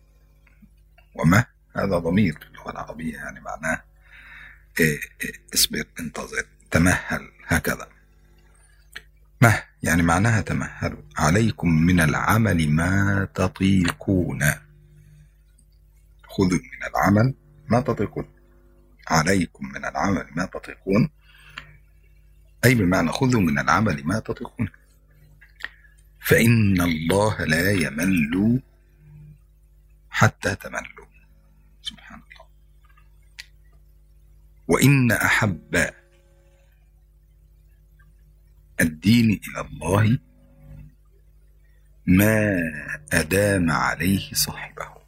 ومه 1.15 1.45
هذا 1.75 1.97
ضمير. 1.97 2.33
في 2.33 2.45
اللغة 2.45 2.71
العربية 2.71 3.13
يعني 3.13 3.39
معناه 3.39 3.83
إيه 4.79 4.99
إيه 5.23 5.33
اصبر 5.53 5.83
انتظر 5.99 6.45
تمهل 6.71 7.31
هكذا. 7.47 7.87
مه 9.41 9.63
يعني 9.83 10.03
معناها 10.03 10.41
تمهلوا 10.41 11.01
عليكم 11.17 11.69
من 11.69 11.99
العمل 11.99 12.69
ما 12.69 13.27
تطيقون. 13.35 14.39
خذوا 16.29 16.59
من 16.59 16.83
العمل 16.89 17.33
ما 17.67 17.81
تطيقون. 17.81 18.34
عليكم 19.07 19.67
من 19.67 19.85
العمل 19.85 20.27
ما 20.35 20.45
تطيقون. 20.45 21.09
أي 22.65 22.75
بمعنى 22.75 23.11
خذوا 23.11 23.41
من 23.41 23.59
العمل 23.59 24.03
ما 24.05 24.19
تطيقون. 24.19 24.69
فإن 26.19 26.81
الله 26.81 27.45
لا 27.45 27.71
يمل 27.71 28.61
حتى 30.09 30.55
تملوا. 30.55 31.05
سبحان 31.81 32.21
الله. 32.31 32.45
وإن 34.67 35.11
أحب 35.11 35.91
الدين 38.81 39.41
إلى 39.47 39.61
الله 39.61 40.19
ما 42.07 42.61
أدام 43.13 43.71
عليه 43.71 44.33
صاحبه. 44.33 45.04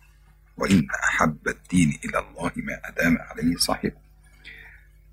وإن 0.57 0.87
أحب 1.03 1.47
الدين 1.47 1.99
إلى 2.05 2.19
الله 2.19 2.51
ما 2.55 2.79
أدام 2.85 3.17
عليه 3.17 3.55
صاحبه 3.57 4.07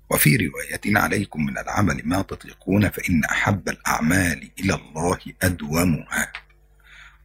وفي 0.09 0.37
رواية 0.37 0.97
عليكم 0.97 1.45
من 1.45 1.57
العمل 1.57 2.01
ما 2.05 2.21
تطيقون 2.21 2.89
فإن 2.89 3.23
أحب 3.23 3.69
الأعمال 3.69 4.49
إلى 4.59 4.73
الله 4.75 5.17
أدومها. 5.41 6.31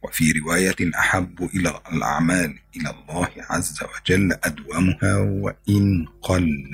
وفي 0.03 0.31
رواية 0.31 0.75
أحب 0.99 1.49
إلى 1.55 1.81
الأعمال 1.93 2.59
إلى 2.75 2.89
الله 2.89 3.29
عز 3.49 3.79
وجل 3.83 4.37
أدومها 4.43 5.17
وإن 5.17 6.05
قل. 6.21 6.71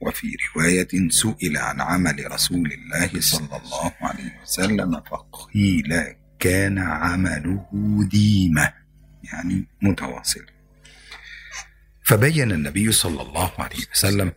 وفي 0.00 0.36
رواية 0.56 1.08
سئل 1.08 1.56
عن 1.56 1.80
عمل 1.80 2.32
رسول 2.32 2.72
الله 2.72 3.20
صلى 3.20 3.56
الله 3.56 3.92
عليه 4.00 4.40
وسلم 4.42 5.00
فقيل 5.00 6.14
كان 6.38 6.78
عمله 6.78 7.68
ديمة. 8.10 8.79
يعني 9.24 9.64
متواصل. 9.82 10.46
فبين 12.02 12.52
النبي 12.52 12.92
صلى 12.92 13.22
الله 13.22 13.50
عليه 13.58 13.86
وسلم 13.92 14.32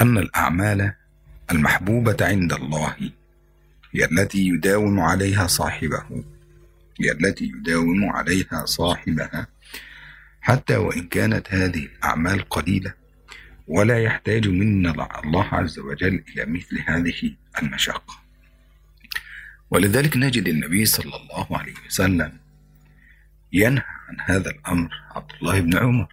أن 0.00 0.18
الأعمال 0.18 0.94
المحبوبة 1.50 2.16
عند 2.20 2.52
الله 2.52 2.96
هي 3.92 4.04
التي 4.04 4.48
يداوم 4.48 5.00
عليها 5.00 5.46
صاحبه 5.46 6.24
هي 7.00 7.12
التي 7.12 7.44
يداوم 7.44 8.04
عليها 8.04 8.64
صاحبها. 8.64 9.46
حتى 10.40 10.76
وإن 10.76 11.08
كانت 11.08 11.54
هذه 11.54 11.84
الأعمال 11.84 12.48
قليلة 12.48 12.94
ولا 13.68 14.02
يحتاج 14.02 14.48
منا 14.48 15.20
الله 15.24 15.46
عز 15.54 15.78
وجل 15.78 16.24
إلى 16.28 16.46
مثل 16.46 16.82
هذه 16.86 17.36
المشقة. 17.62 18.24
ولذلك 19.70 20.16
نجد 20.16 20.48
النبي 20.48 20.84
صلى 20.84 21.16
الله 21.16 21.58
عليه 21.58 21.74
وسلم 21.86 22.43
ينهى 23.54 23.84
عن 24.08 24.16
هذا 24.20 24.50
الأمر 24.50 24.90
عبد 25.10 25.32
الله 25.40 25.60
بن 25.60 25.76
عمر 25.76 26.08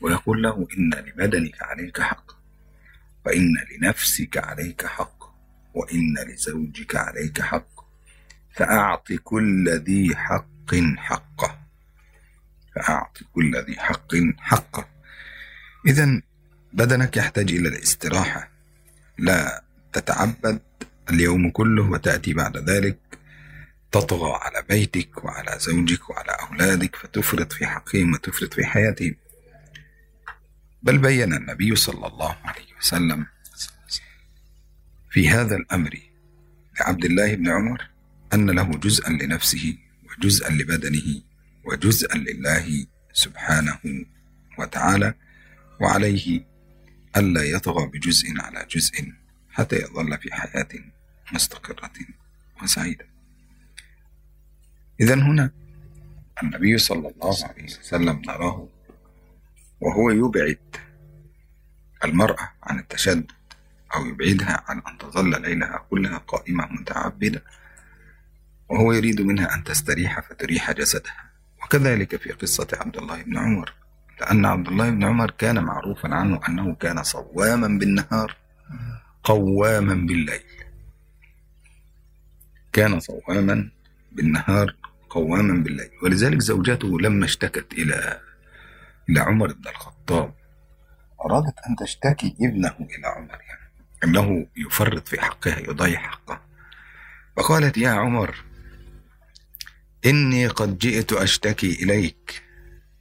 ويقول 0.00 0.42
له 0.42 0.68
إن 0.78 0.90
لبدنك 0.94 1.62
عليك 1.62 2.00
حق 2.00 2.32
وإن 3.26 3.54
لنفسك 3.70 4.36
عليك 4.36 4.86
حق 4.86 5.18
وإن 5.74 6.14
لزوجك 6.28 6.96
عليك 6.96 7.42
حق 7.42 7.78
فأعط 8.50 9.12
كل 9.12 9.68
ذي 9.70 10.16
حق 10.16 10.74
حقه 10.96 11.58
فأعط 12.74 13.18
كل 13.32 13.56
ذي 13.56 13.80
حق 13.80 14.14
حقه. 14.38 14.88
إذا 15.86 16.22
بدنك 16.72 17.16
يحتاج 17.16 17.52
إلى 17.52 17.68
الاستراحة 17.68 18.50
لا 19.18 19.64
تتعبد 19.92 20.60
اليوم 21.10 21.50
كله 21.50 21.90
وتأتي 21.90 22.34
بعد 22.34 22.56
ذلك. 22.56 22.98
تطغى 23.92 24.32
على 24.32 24.64
بيتك 24.68 25.24
وعلى 25.24 25.58
زوجك 25.58 26.10
وعلى 26.10 26.36
أولادك 26.50 26.96
فتفرط 26.96 27.52
في 27.52 27.66
حقهم 27.66 28.12
وتفرط 28.12 28.54
في 28.54 28.66
حياتهم. 28.66 29.14
بل 30.82 30.98
بين 30.98 31.34
النبي 31.34 31.76
صلى 31.76 32.06
الله 32.06 32.36
عليه 32.44 32.76
وسلم 32.80 33.26
في 35.10 35.28
هذا 35.28 35.56
الأمر 35.56 35.98
لعبد 36.80 37.04
الله 37.04 37.34
بن 37.34 37.48
عمر 37.48 37.88
أن 38.34 38.50
له 38.50 38.70
جزءا 38.70 39.10
لنفسه 39.10 39.78
وجزءا 40.08 40.50
لبدنه 40.50 41.22
وجزءا 41.64 42.16
لله 42.16 42.86
سبحانه 43.12 43.78
وتعالى 44.58 45.14
وعليه 45.80 46.46
ألا 47.16 47.42
يطغى 47.42 47.86
بجزء 47.86 48.26
على 48.40 48.66
جزء 48.70 49.12
حتى 49.50 49.76
يظل 49.76 50.18
في 50.18 50.34
حياة 50.34 50.68
مستقرة 51.32 51.92
وسعيدة. 52.62 53.07
إذا 55.00 55.14
هنا 55.14 55.50
النبي 56.42 56.78
صلى 56.78 57.08
الله 57.08 57.36
عليه 57.44 57.64
وسلم 57.64 58.22
نراه 58.26 58.68
وهو 59.80 60.10
يبعد 60.10 60.58
المرأة 62.04 62.50
عن 62.62 62.78
التشدد 62.78 63.32
أو 63.94 64.06
يبعدها 64.06 64.64
عن 64.68 64.82
أن 64.88 64.98
تظل 64.98 65.42
ليلها 65.42 65.86
كلها 65.90 66.18
قائمة 66.18 66.66
متعبدة 66.72 67.42
وهو 68.68 68.92
يريد 68.92 69.20
منها 69.20 69.54
أن 69.54 69.64
تستريح 69.64 70.20
فتريح 70.20 70.72
جسدها. 70.72 71.30
وكذلك 71.62 72.16
في 72.16 72.32
قصة 72.32 72.68
عبد 72.72 72.96
الله 72.96 73.22
بن 73.22 73.38
عمر 73.38 73.72
لأن 74.20 74.44
عبد 74.46 74.68
الله 74.68 74.90
بن 74.90 75.04
عمر 75.04 75.30
كان 75.30 75.64
معروفا 75.64 76.14
عنه 76.14 76.40
أنه 76.48 76.74
كان 76.74 77.02
صواما 77.02 77.78
بالنهار 77.78 78.36
قواما 79.24 79.94
بالليل. 79.94 80.44
كان 82.72 83.00
صواما 83.00 83.70
بالنهار 84.12 84.76
قواما 85.10 85.62
بالليل 85.62 85.90
ولذلك 86.02 86.40
زوجته 86.40 87.00
لما 87.00 87.24
اشتكت 87.24 87.72
إلى 87.72 88.20
إلى 89.08 89.20
عمر 89.20 89.52
بن 89.52 89.68
الخطاب. 89.68 90.34
أرادت 91.24 91.54
أن 91.68 91.76
تشتكي 91.76 92.36
ابنه 92.40 92.74
إلى 92.80 93.06
عمر 93.06 93.38
يعني 93.48 93.70
أنه 94.04 94.46
يفرط 94.56 95.08
في 95.08 95.20
حقها 95.20 95.58
يضيع 95.58 95.98
حقه. 96.00 96.40
فقالت 97.36 97.78
يا 97.78 97.90
عمر 97.90 98.36
إني 100.06 100.46
قد 100.46 100.78
جئت 100.78 101.12
أشتكي 101.12 101.82
إليك 101.82 102.42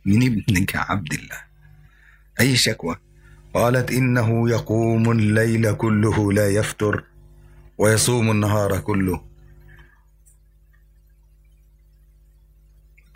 من 0.06 0.24
ابنك 0.24 0.76
عبد 0.76 1.14
الله. 1.14 1.42
أي 2.40 2.56
شكوى؟ 2.56 2.96
قالت 3.54 3.92
إنه 3.92 4.50
يقوم 4.50 5.12
الليل 5.12 5.74
كله 5.74 6.34
لا 6.34 6.50
يفتر 6.50 7.04
ويصوم 7.78 8.32
النهار 8.32 8.80
كله 8.80 9.27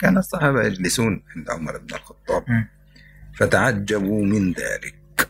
كان 0.01 0.17
الصحابة 0.17 0.63
يجلسون 0.63 1.23
عند 1.35 1.49
عمر 1.49 1.77
بن 1.77 1.95
الخطاب. 1.95 2.65
فتعجبوا 3.37 4.25
من 4.25 4.53
ذلك. 4.53 5.29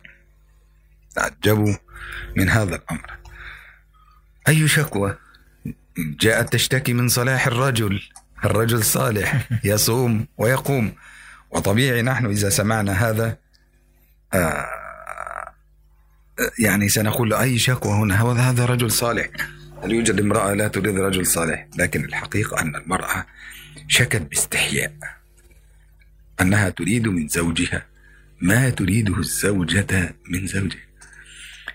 تعجبوا 1.16 1.76
من 2.38 2.50
هذا 2.50 2.76
الأمر. 2.76 3.12
أي 4.48 4.68
شكوى؟ 4.68 5.18
جاءت 5.98 6.54
تشتكي 6.54 6.94
من 6.94 7.08
صلاح 7.08 7.48
الرجل. 7.48 8.02
الرجل 8.46 8.84
صالح 8.84 9.50
يصوم 9.64 10.28
ويقوم. 10.38 10.94
وطبيعي 11.52 12.02
نحن 12.02 12.26
إذا 12.26 12.50
سمعنا 12.50 12.92
هذا 12.92 13.38
آه 14.34 14.68
يعني 16.60 16.90
سنقول 16.90 17.34
أي 17.34 17.60
شكوى 17.60 17.92
هنا؟ 17.92 18.50
هذا 18.50 18.66
رجل 18.66 18.92
صالح. 18.92 19.28
هل 19.84 19.92
يوجد 19.92 20.20
امرأة 20.20 20.54
لا 20.54 20.68
تريد 20.68 21.00
رجل 21.00 21.26
صالح؟ 21.26 21.68
لكن 21.78 22.06
الحقيقة 22.06 22.62
أن 22.62 22.76
المرأة 22.76 23.26
شكت 23.92 24.22
باستحياء. 24.22 24.94
أنها 26.42 26.70
تريد 26.70 27.08
من 27.08 27.28
زوجها 27.28 27.86
ما 28.42 28.70
تريده 28.70 29.18
الزوجة 29.18 30.16
من 30.30 30.48
زوجها. 30.48 30.82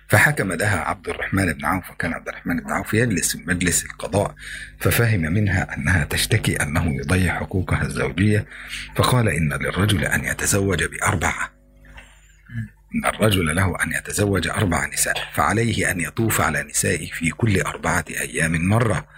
فحكم 0.09 0.53
لها 0.53 0.79
عبد 0.79 1.09
الرحمن 1.09 1.53
بن 1.53 1.65
عوف 1.65 1.91
وكان 1.91 2.13
عبد 2.13 2.29
الرحمن 2.29 2.61
بن 2.61 2.71
عوف 2.71 2.95
يجلس 2.95 3.37
في 3.37 3.43
مجلس 3.47 3.85
القضاء 3.85 4.35
ففهم 4.81 5.21
منها 5.21 5.75
أنها 5.77 6.05
تشتكي 6.05 6.57
أنه 6.63 6.95
يضيع 6.95 7.35
حقوقها 7.35 7.83
الزوجية 7.83 8.47
فقال 8.97 9.29
إن 9.29 9.53
للرجل 9.53 10.05
أن 10.05 10.25
يتزوج 10.25 10.85
بأربعة. 10.85 11.53
إن 12.95 13.07
الرجل 13.07 13.57
له 13.57 13.83
أن 13.83 13.93
يتزوج 13.93 14.49
أربع 14.49 14.87
نساء 14.87 15.15
فعليه 15.35 15.91
أن 15.91 16.01
يطوف 16.01 16.41
على 16.41 16.63
نسائه 16.63 17.11
في 17.11 17.31
كل 17.31 17.61
أربعة 17.61 18.05
أيام 18.11 18.69
مرة 18.69 19.09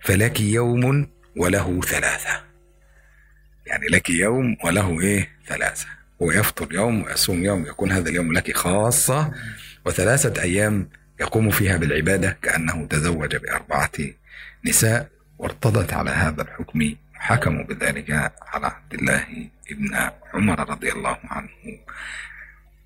فلك 0.00 0.40
يوم 0.40 1.13
وله 1.36 1.80
ثلاثة. 1.80 2.44
يعني 3.66 3.86
لك 3.86 4.10
يوم 4.10 4.56
وله 4.64 5.00
إيه؟ 5.00 5.30
ثلاثة. 5.46 5.86
ويفطر 6.18 6.72
يوم 6.72 7.02
ويصوم 7.02 7.44
يوم 7.44 7.66
يكون 7.66 7.92
هذا 7.92 8.08
اليوم 8.08 8.32
لك 8.32 8.56
خاصة 8.56 9.32
وثلاثة 9.84 10.42
أيام 10.42 10.88
يقوم 11.20 11.50
فيها 11.50 11.76
بالعبادة 11.76 12.38
كأنه 12.42 12.86
تزوج 12.86 13.36
بأربعة 13.36 13.90
نساء 14.64 15.08
وارتضت 15.38 15.92
على 15.92 16.10
هذا 16.10 16.42
الحكم. 16.42 16.94
حكموا 17.14 17.64
بذلك 17.64 18.10
على 18.42 18.66
عبد 18.66 18.94
الله 18.94 19.26
ابن 19.70 20.10
عمر 20.34 20.70
رضي 20.70 20.92
الله 20.92 21.18
عنه. 21.24 21.78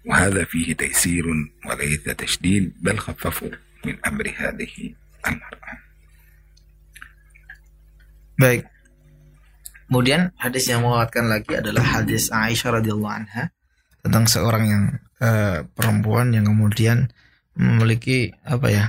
وهذا 0.04 0.44
فيه 0.44 0.72
تيسير 0.72 1.24
وليس 1.66 2.02
تشديد 2.02 2.72
بل 2.80 2.98
خففوا 2.98 3.50
من 3.84 3.96
أمر 4.06 4.32
هذه 4.37 4.94
المرأة. 5.26 5.88
Baik. 8.38 8.70
Kemudian 9.90 10.31
hadis 10.38 10.70
yang 10.70 10.87
menguatkan 10.87 11.27
lagi 11.27 11.59
adalah 11.59 11.83
hadis 11.83 12.31
Aisyah 12.31 12.79
radhiyallahu 12.79 13.11
anha 13.11 13.51
tentang 13.98 14.31
seorang 14.31 14.64
yang 14.70 14.85
eh, 15.18 15.66
perempuan 15.74 16.31
yang 16.31 16.46
kemudian 16.46 17.11
memiliki 17.59 18.31
apa 18.46 18.70
ya? 18.70 18.85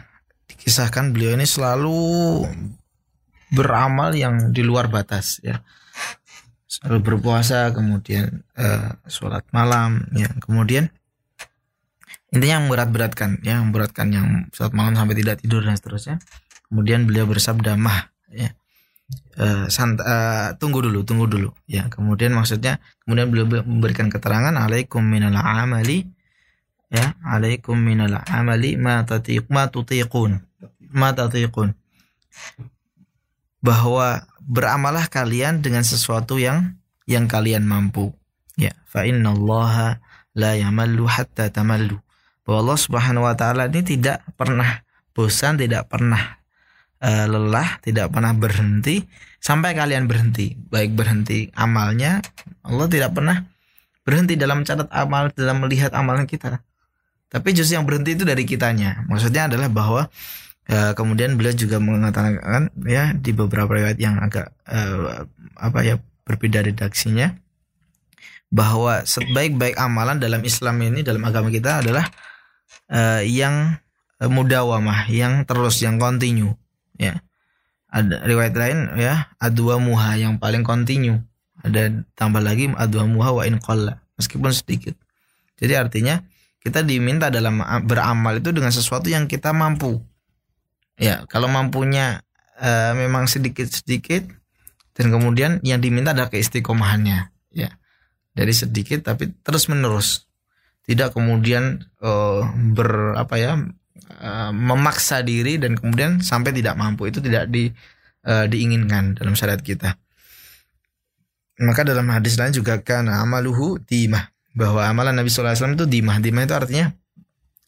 Dikisahkan 0.46 1.10
beliau 1.18 1.34
ini 1.34 1.50
selalu 1.50 1.98
beramal 3.50 4.14
yang 4.14 4.54
di 4.54 4.62
luar 4.62 4.86
batas 4.86 5.42
ya. 5.42 5.66
Selalu 6.70 7.02
berpuasa, 7.02 7.74
kemudian 7.74 8.46
eh, 8.54 8.94
sholat 9.10 9.50
malam, 9.50 10.06
ya. 10.14 10.30
Kemudian 10.38 10.94
intinya 12.30 12.62
yang 12.62 12.68
berat-beratkan, 12.70 13.42
ya, 13.42 13.58
yang 13.58 13.74
beratkan 13.74 14.14
yang 14.14 14.28
sholat 14.54 14.78
malam 14.78 14.94
sampai 14.94 15.18
tidak 15.18 15.42
tidur 15.42 15.66
dan 15.66 15.74
seterusnya. 15.74 16.22
Kemudian 16.70 17.10
beliau 17.10 17.26
bersabda 17.26 17.74
mah, 17.74 18.14
ya 18.30 18.54
uh, 19.39 19.65
sant 19.72 19.98
uh, 20.02 20.54
tunggu 20.60 20.84
dulu, 20.84 21.02
tunggu 21.08 21.26
dulu. 21.26 21.50
Ya, 21.65 21.88
kemudian 21.88 22.36
maksudnya 22.36 22.84
kemudian 23.06 23.32
beliau 23.32 23.63
memberikan 23.63 24.12
keterangan 24.12 24.54
alaikum 24.54 25.02
minal 25.02 25.36
amali 25.38 26.06
ya, 26.91 27.15
alaikum 27.24 27.78
minal 27.80 28.22
amali 28.28 28.76
ma 28.76 29.02
tatiq 29.06 29.48
ma 29.50 29.69
tutiqun. 29.72 30.43
Ma 30.93 31.13
tatiqun. 31.13 31.74
Bahwa 33.60 34.24
beramalah 34.39 35.12
kalian 35.12 35.60
dengan 35.62 35.84
sesuatu 35.84 36.39
yang 36.39 36.80
yang 37.10 37.26
kalian 37.28 37.65
mampu. 37.65 38.13
Ya, 38.60 38.76
fa 38.88 39.08
innallaha 39.08 40.04
la 40.36 40.56
yamallu 40.56 41.08
hatta 41.08 41.50
tamallu. 41.52 42.00
Bahwa 42.43 42.65
Allah 42.65 42.80
Subhanahu 42.80 43.28
wa 43.30 43.36
taala 43.38 43.69
ini 43.69 43.86
tidak 43.86 44.26
pernah 44.34 44.82
bosan, 45.13 45.60
tidak 45.60 45.91
pernah 45.91 46.38
uh, 47.04 47.26
lelah, 47.28 47.80
tidak 47.84 48.12
pernah 48.14 48.32
berhenti 48.36 49.04
sampai 49.40 49.76
kalian 49.76 50.06
berhenti. 50.06 50.56
Baik 50.56 50.96
berhenti 50.96 51.50
amalnya, 51.56 52.24
Allah 52.64 52.88
tidak 52.88 53.16
pernah 53.16 53.44
berhenti 54.04 54.40
dalam 54.40 54.64
catat 54.64 54.90
amal, 54.90 55.30
dalam 55.36 55.64
melihat 55.64 55.92
amalan 55.96 56.26
kita. 56.26 56.64
Tapi 57.30 57.54
justru 57.54 57.78
yang 57.78 57.86
berhenti 57.86 58.18
itu 58.18 58.26
dari 58.26 58.42
kitanya. 58.42 59.06
Maksudnya 59.06 59.46
adalah 59.52 59.70
bahwa 59.70 60.10
Ya, 60.70 60.94
kemudian 60.94 61.34
beliau 61.34 61.58
juga 61.58 61.82
mengatakan 61.82 62.70
ya 62.86 63.10
di 63.18 63.34
beberapa 63.34 63.74
riwayat 63.74 63.98
yang 63.98 64.22
agak 64.22 64.54
uh, 64.70 65.26
apa 65.58 65.80
ya 65.82 65.98
berbeda 66.22 66.62
redaksinya 66.62 67.34
bahwa 68.54 69.02
sebaik-baik 69.02 69.74
amalan 69.82 70.22
dalam 70.22 70.46
Islam 70.46 70.78
ini 70.86 71.02
dalam 71.02 71.26
agama 71.26 71.50
kita 71.50 71.82
adalah 71.82 72.06
uh, 72.94 73.26
yang 73.26 73.82
uh, 74.22 74.30
mudawamah, 74.30 75.10
yang 75.10 75.42
terus, 75.50 75.82
yang 75.82 75.98
kontinu. 75.98 76.54
Ya, 77.00 77.24
ada 77.88 78.22
riwayat 78.28 78.54
lain 78.54 79.00
ya 79.00 79.32
adwa 79.40 79.80
muha 79.80 80.20
yang 80.20 80.36
paling 80.38 80.68
kontinu. 80.68 81.24
Ada 81.64 82.04
tambah 82.14 82.44
lagi 82.44 82.68
adwa 82.76 83.08
muha 83.08 83.30
wa 83.32 83.44
in 83.48 83.58
meskipun 84.20 84.52
sedikit. 84.52 85.00
Jadi 85.56 85.74
artinya 85.80 86.20
kita 86.60 86.84
diminta 86.84 87.32
dalam 87.32 87.64
beramal 87.88 88.44
itu 88.44 88.52
dengan 88.52 88.72
sesuatu 88.76 89.08
yang 89.08 89.32
kita 89.32 89.56
mampu 89.56 90.04
Ya, 91.00 91.24
kalau 91.32 91.48
mampunya 91.48 92.20
uh, 92.60 92.92
memang 92.92 93.32
sedikit-sedikit 93.32 94.28
dan 95.00 95.16
kemudian 95.16 95.64
yang 95.64 95.80
diminta 95.80 96.12
adalah 96.12 96.28
keistiqomahannya, 96.28 97.32
ya. 97.56 97.72
Dari 98.36 98.52
sedikit 98.52 99.08
tapi 99.08 99.32
terus 99.40 99.72
menerus. 99.72 100.28
Tidak 100.84 101.16
kemudian 101.16 101.80
uh, 102.04 102.44
ber 102.76 103.16
apa 103.16 103.36
ya 103.40 103.56
uh, 104.21 104.52
memaksa 104.52 105.21
diri 105.21 105.58
dan 105.58 105.75
kemudian 105.78 106.19
sampai 106.19 106.56
tidak 106.56 106.75
mampu 106.75 107.10
itu 107.10 107.19
tidak 107.19 107.47
di 107.49 107.69
uh, 108.25 108.45
diinginkan 108.45 109.17
dalam 109.17 109.34
syariat 109.34 109.60
kita. 109.60 109.95
Maka 111.60 111.84
dalam 111.84 112.08
hadis 112.08 112.39
lain 112.39 112.56
juga 112.56 112.80
kan 112.80 113.12
amaluhu 113.12 113.84
dimah 113.84 114.32
bahwa 114.56 114.88
amalan 114.88 115.19
Nabi 115.19 115.28
SAW 115.28 115.75
itu 115.75 115.86
dimah. 115.88 116.23
Dimah 116.23 116.47
itu 116.47 116.56
artinya 116.56 116.88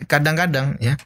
kadang-kadang 0.08 0.80
ya 0.82 0.98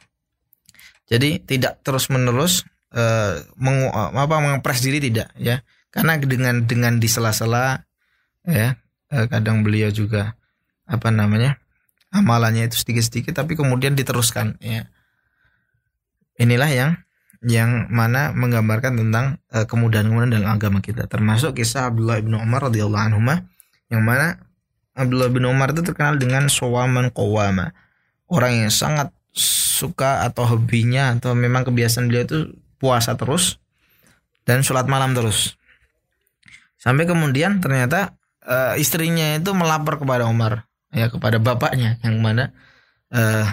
jadi 1.06 1.38
tidak 1.38 1.86
terus 1.86 2.10
menerus 2.10 2.66
uh, 2.90 3.38
mengu, 3.54 3.90
uh, 3.94 4.10
apa 4.10 4.42
mengepres 4.42 4.82
diri 4.82 4.98
tidak 4.98 5.30
ya. 5.38 5.62
Karena 5.94 6.18
dengan 6.20 6.66
dengan 6.66 6.98
di 6.98 7.08
sela-sela 7.08 7.86
ya 8.44 8.74
uh, 9.14 9.26
kadang 9.30 9.62
beliau 9.62 9.88
juga 9.94 10.34
apa 10.86 11.10
namanya 11.10 11.58
amalannya 12.14 12.70
itu 12.70 12.78
sedikit-sedikit 12.78 13.34
tapi 13.38 13.54
kemudian 13.54 13.94
diteruskan 13.94 14.58
ya. 14.58 14.90
Inilah 16.36 16.70
yang 16.70 16.90
yang 17.44 17.92
mana 17.92 18.32
menggambarkan 18.32 18.96
tentang 18.96 19.38
uh, 19.52 19.68
kemudahan-kemudahan 19.68 20.40
dalam 20.40 20.50
agama 20.50 20.80
kita 20.80 21.06
termasuk 21.06 21.60
kisah 21.60 21.92
Abdullah 21.92 22.18
bin 22.18 22.34
Umar 22.34 22.72
radhiyallahu 22.72 23.04
anhu 23.12 23.20
yang 23.92 24.02
mana 24.02 24.40
Abdullah 24.96 25.28
bin 25.28 25.44
Umar 25.44 25.70
itu 25.70 25.84
terkenal 25.84 26.16
dengan 26.16 26.48
sawaman 26.48 27.12
qawama 27.12 27.76
orang 28.26 28.66
yang 28.66 28.72
sangat 28.72 29.12
suka 29.36 30.24
atau 30.24 30.48
hobinya 30.48 31.12
atau 31.12 31.36
memang 31.36 31.68
kebiasaan 31.68 32.08
beliau 32.08 32.24
itu 32.24 32.38
puasa 32.80 33.14
terus 33.14 33.60
dan 34.48 34.64
sholat 34.64 34.88
malam 34.88 35.12
terus. 35.12 35.60
Sampai 36.80 37.04
kemudian 37.04 37.60
ternyata 37.60 38.16
uh, 38.46 38.74
istrinya 38.80 39.36
itu 39.36 39.52
melapor 39.52 40.00
kepada 40.00 40.24
Umar 40.24 40.64
ya 40.94 41.12
kepada 41.12 41.36
bapaknya 41.36 42.00
yang 42.00 42.18
mana 42.24 42.56
uh, 43.12 43.44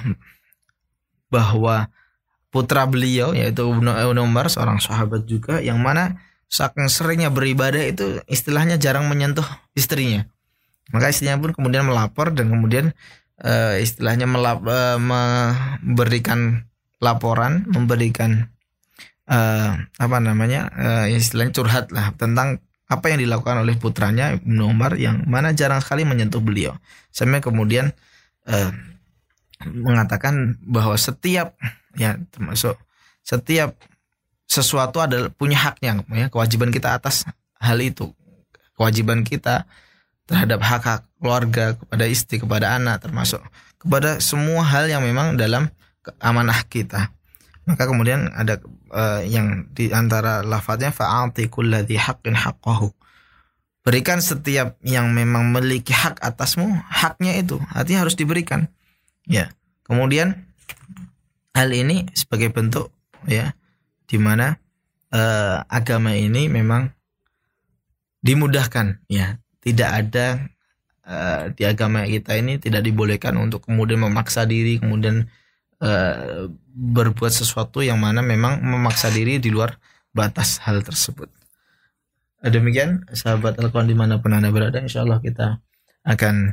bahwa 1.33 1.91
putra 2.53 2.85
beliau 2.85 3.33
yaitu 3.33 3.65
Ibnu 3.65 4.21
Umar 4.21 4.53
seorang 4.53 4.77
sahabat 4.77 5.25
juga 5.25 5.57
yang 5.57 5.81
mana 5.81 6.21
saking 6.53 6.85
seringnya 6.85 7.33
beribadah 7.33 7.81
itu 7.81 8.21
istilahnya 8.29 8.77
jarang 8.77 9.09
menyentuh 9.09 9.45
istrinya. 9.73 10.29
Maka 10.93 11.09
istrinya 11.09 11.41
pun 11.41 11.57
kemudian 11.57 11.89
melapor 11.89 12.29
dan 12.29 12.53
kemudian 12.53 12.93
uh, 13.41 13.73
istilahnya 13.81 14.29
melap, 14.29 14.61
uh, 14.61 15.01
memberikan 15.01 16.69
laporan, 17.01 17.65
memberikan 17.65 18.53
uh, 19.25 19.73
apa 19.97 20.17
namanya 20.21 20.69
uh, 20.77 21.05
istilahnya 21.09 21.57
curhat 21.57 21.89
lah 21.89 22.13
tentang 22.21 22.61
apa 22.85 23.09
yang 23.09 23.25
dilakukan 23.25 23.65
oleh 23.65 23.73
putranya 23.81 24.37
Ibnu 24.37 24.69
Umar 24.69 24.93
yang 25.01 25.25
mana 25.25 25.57
jarang 25.57 25.81
sekali 25.81 26.05
menyentuh 26.05 26.43
beliau. 26.43 26.77
Sampai 27.09 27.41
kemudian 27.41 27.89
uh, 28.45 28.71
mengatakan 29.65 30.61
bahwa 30.61 30.93
setiap 30.99 31.57
ya 31.97 32.17
termasuk 32.33 32.77
setiap 33.23 33.77
sesuatu 34.45 35.01
adalah 35.01 35.29
punya 35.33 35.57
haknya 35.57 36.03
ya 36.13 36.27
kewajiban 36.27 36.69
kita 36.69 36.97
atas 36.97 37.25
hal 37.57 37.79
itu 37.79 38.11
kewajiban 38.75 39.23
kita 39.23 39.65
terhadap 40.23 40.59
hak-hak 40.63 41.01
keluarga, 41.19 41.75
kepada 41.75 42.05
istri, 42.07 42.39
kepada 42.39 42.75
anak, 42.75 43.03
termasuk 43.03 43.43
kepada 43.79 44.23
semua 44.23 44.63
hal 44.63 44.87
yang 44.87 45.03
memang 45.03 45.35
dalam 45.35 45.67
amanah 46.23 46.63
kita. 46.67 47.11
Maka 47.63 47.87
kemudian 47.87 48.31
ada 48.35 48.59
uh, 48.91 49.23
yang 49.23 49.71
di 49.71 49.91
antara 49.91 50.43
lafadznya 50.43 50.91
fa'ati 50.91 51.47
kulladhi 51.47 51.95
haqqin 51.95 52.35
haqqahu. 52.35 52.91
Berikan 53.83 54.23
setiap 54.23 54.79
yang 54.83 55.11
memang 55.11 55.51
memiliki 55.51 55.91
hak 55.91 56.23
atasmu, 56.23 56.71
haknya 56.87 57.35
itu. 57.35 57.59
Artinya 57.75 58.07
harus 58.07 58.15
diberikan. 58.15 58.71
Ya. 59.27 59.51
Kemudian 59.83 60.47
hal 61.53 61.69
ini 61.71 62.09
sebagai 62.17 62.49
bentuk 62.49 62.89
ya 63.29 63.53
di 64.09 64.17
mana 64.17 64.57
uh, 65.13 65.63
agama 65.69 66.17
ini 66.17 66.49
memang 66.49 66.89
dimudahkan 68.25 69.05
ya 69.07 69.37
tidak 69.61 69.89
ada 69.89 70.27
uh, 71.07 71.53
di 71.53 71.63
agama 71.63 72.03
kita 72.03 72.35
ini 72.35 72.59
tidak 72.59 72.83
dibolehkan 72.83 73.37
untuk 73.39 73.69
kemudian 73.69 74.01
memaksa 74.01 74.43
diri 74.43 74.81
kemudian 74.81 75.29
uh, 75.79 76.49
berbuat 76.73 77.29
sesuatu 77.29 77.85
yang 77.85 78.01
mana 78.01 78.25
memang 78.25 78.59
memaksa 78.59 79.13
diri 79.13 79.37
di 79.37 79.53
luar 79.53 79.77
batas 80.13 80.61
hal 80.65 80.81
tersebut. 80.81 81.29
Demikian 82.43 83.07
sahabat 83.13 83.55
al 83.55 83.71
di 83.87 83.95
mana 83.95 84.19
pun 84.19 84.35
anda 84.35 84.51
berada, 84.51 84.83
insya 84.83 85.07
Allah 85.07 85.23
kita 85.23 85.63
akan 86.03 86.51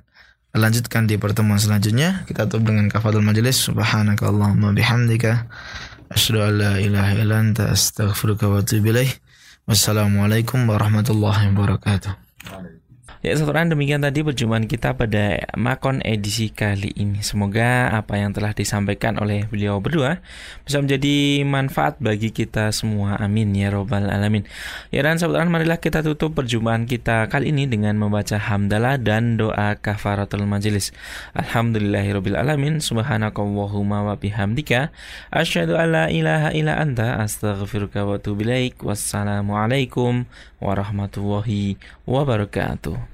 lanjutkan 0.55 1.07
di 1.07 1.17
pertemuan 1.17 1.59
selanjutnya. 1.59 2.27
Kita 2.27 2.51
tutup 2.51 2.71
dengan 2.71 2.91
kafadul 2.91 3.23
majelis. 3.23 3.59
Subhanaka 3.61 4.27
Allahumma 4.27 4.75
bihamdika. 4.75 5.47
Asyhadu 6.11 6.43
an 6.43 6.53
la 6.59 6.73
ilaha 6.83 7.13
illa 7.19 7.39
anta 7.39 7.71
astaghfiruka 7.71 8.51
wa 8.51 8.63
atubu 8.63 8.91
ilaih. 8.91 9.11
Wassalamualaikum 9.71 10.67
warahmatullahi 10.67 11.55
wabarakatuh. 11.55 12.13
Ya 13.21 13.37
setelah 13.37 13.69
demikian 13.69 14.01
tadi 14.01 14.25
perjumpaan 14.25 14.65
kita 14.65 14.97
pada 14.97 15.45
Makon 15.53 16.01
edisi 16.01 16.49
kali 16.49 16.97
ini. 16.97 17.21
Semoga 17.21 17.93
apa 17.93 18.17
yang 18.17 18.33
telah 18.33 18.57
disampaikan 18.57 19.21
oleh 19.21 19.45
beliau 19.45 19.77
berdua 19.77 20.25
bisa 20.65 20.81
menjadi 20.81 21.45
manfaat 21.45 22.01
bagi 22.01 22.33
kita 22.33 22.73
semua. 22.73 23.21
Amin 23.21 23.53
ya 23.53 23.69
robbal 23.69 24.09
alamin. 24.09 24.49
Ya 24.89 25.05
dan 25.05 25.21
saudara 25.21 25.45
marilah 25.45 25.77
kita 25.77 26.01
tutup 26.01 26.33
perjumpaan 26.33 26.89
kita 26.89 27.29
kali 27.29 27.53
ini 27.53 27.69
dengan 27.69 28.01
membaca 28.01 28.41
hamdalah 28.41 28.97
dan 28.97 29.37
doa 29.37 29.77
kafaratul 29.77 30.49
majelis. 30.49 30.89
Alhamdulillahirabbil 31.37 32.41
alamin. 32.41 32.81
Subhanakallahumma 32.81 34.01
wa 34.01 34.17
bihamdika 34.17 34.97
asyhadu 35.29 35.77
alla 35.77 36.09
ilaha 36.09 36.57
illa 36.57 36.81
anta 36.81 37.21
astaghfiruka 37.21 38.01
wa 38.01 38.17
atubu. 38.17 38.49
Wassalamualaikum 38.81 40.25
warahmatullahi 40.65 41.77
wabarakatuh. 42.09 43.10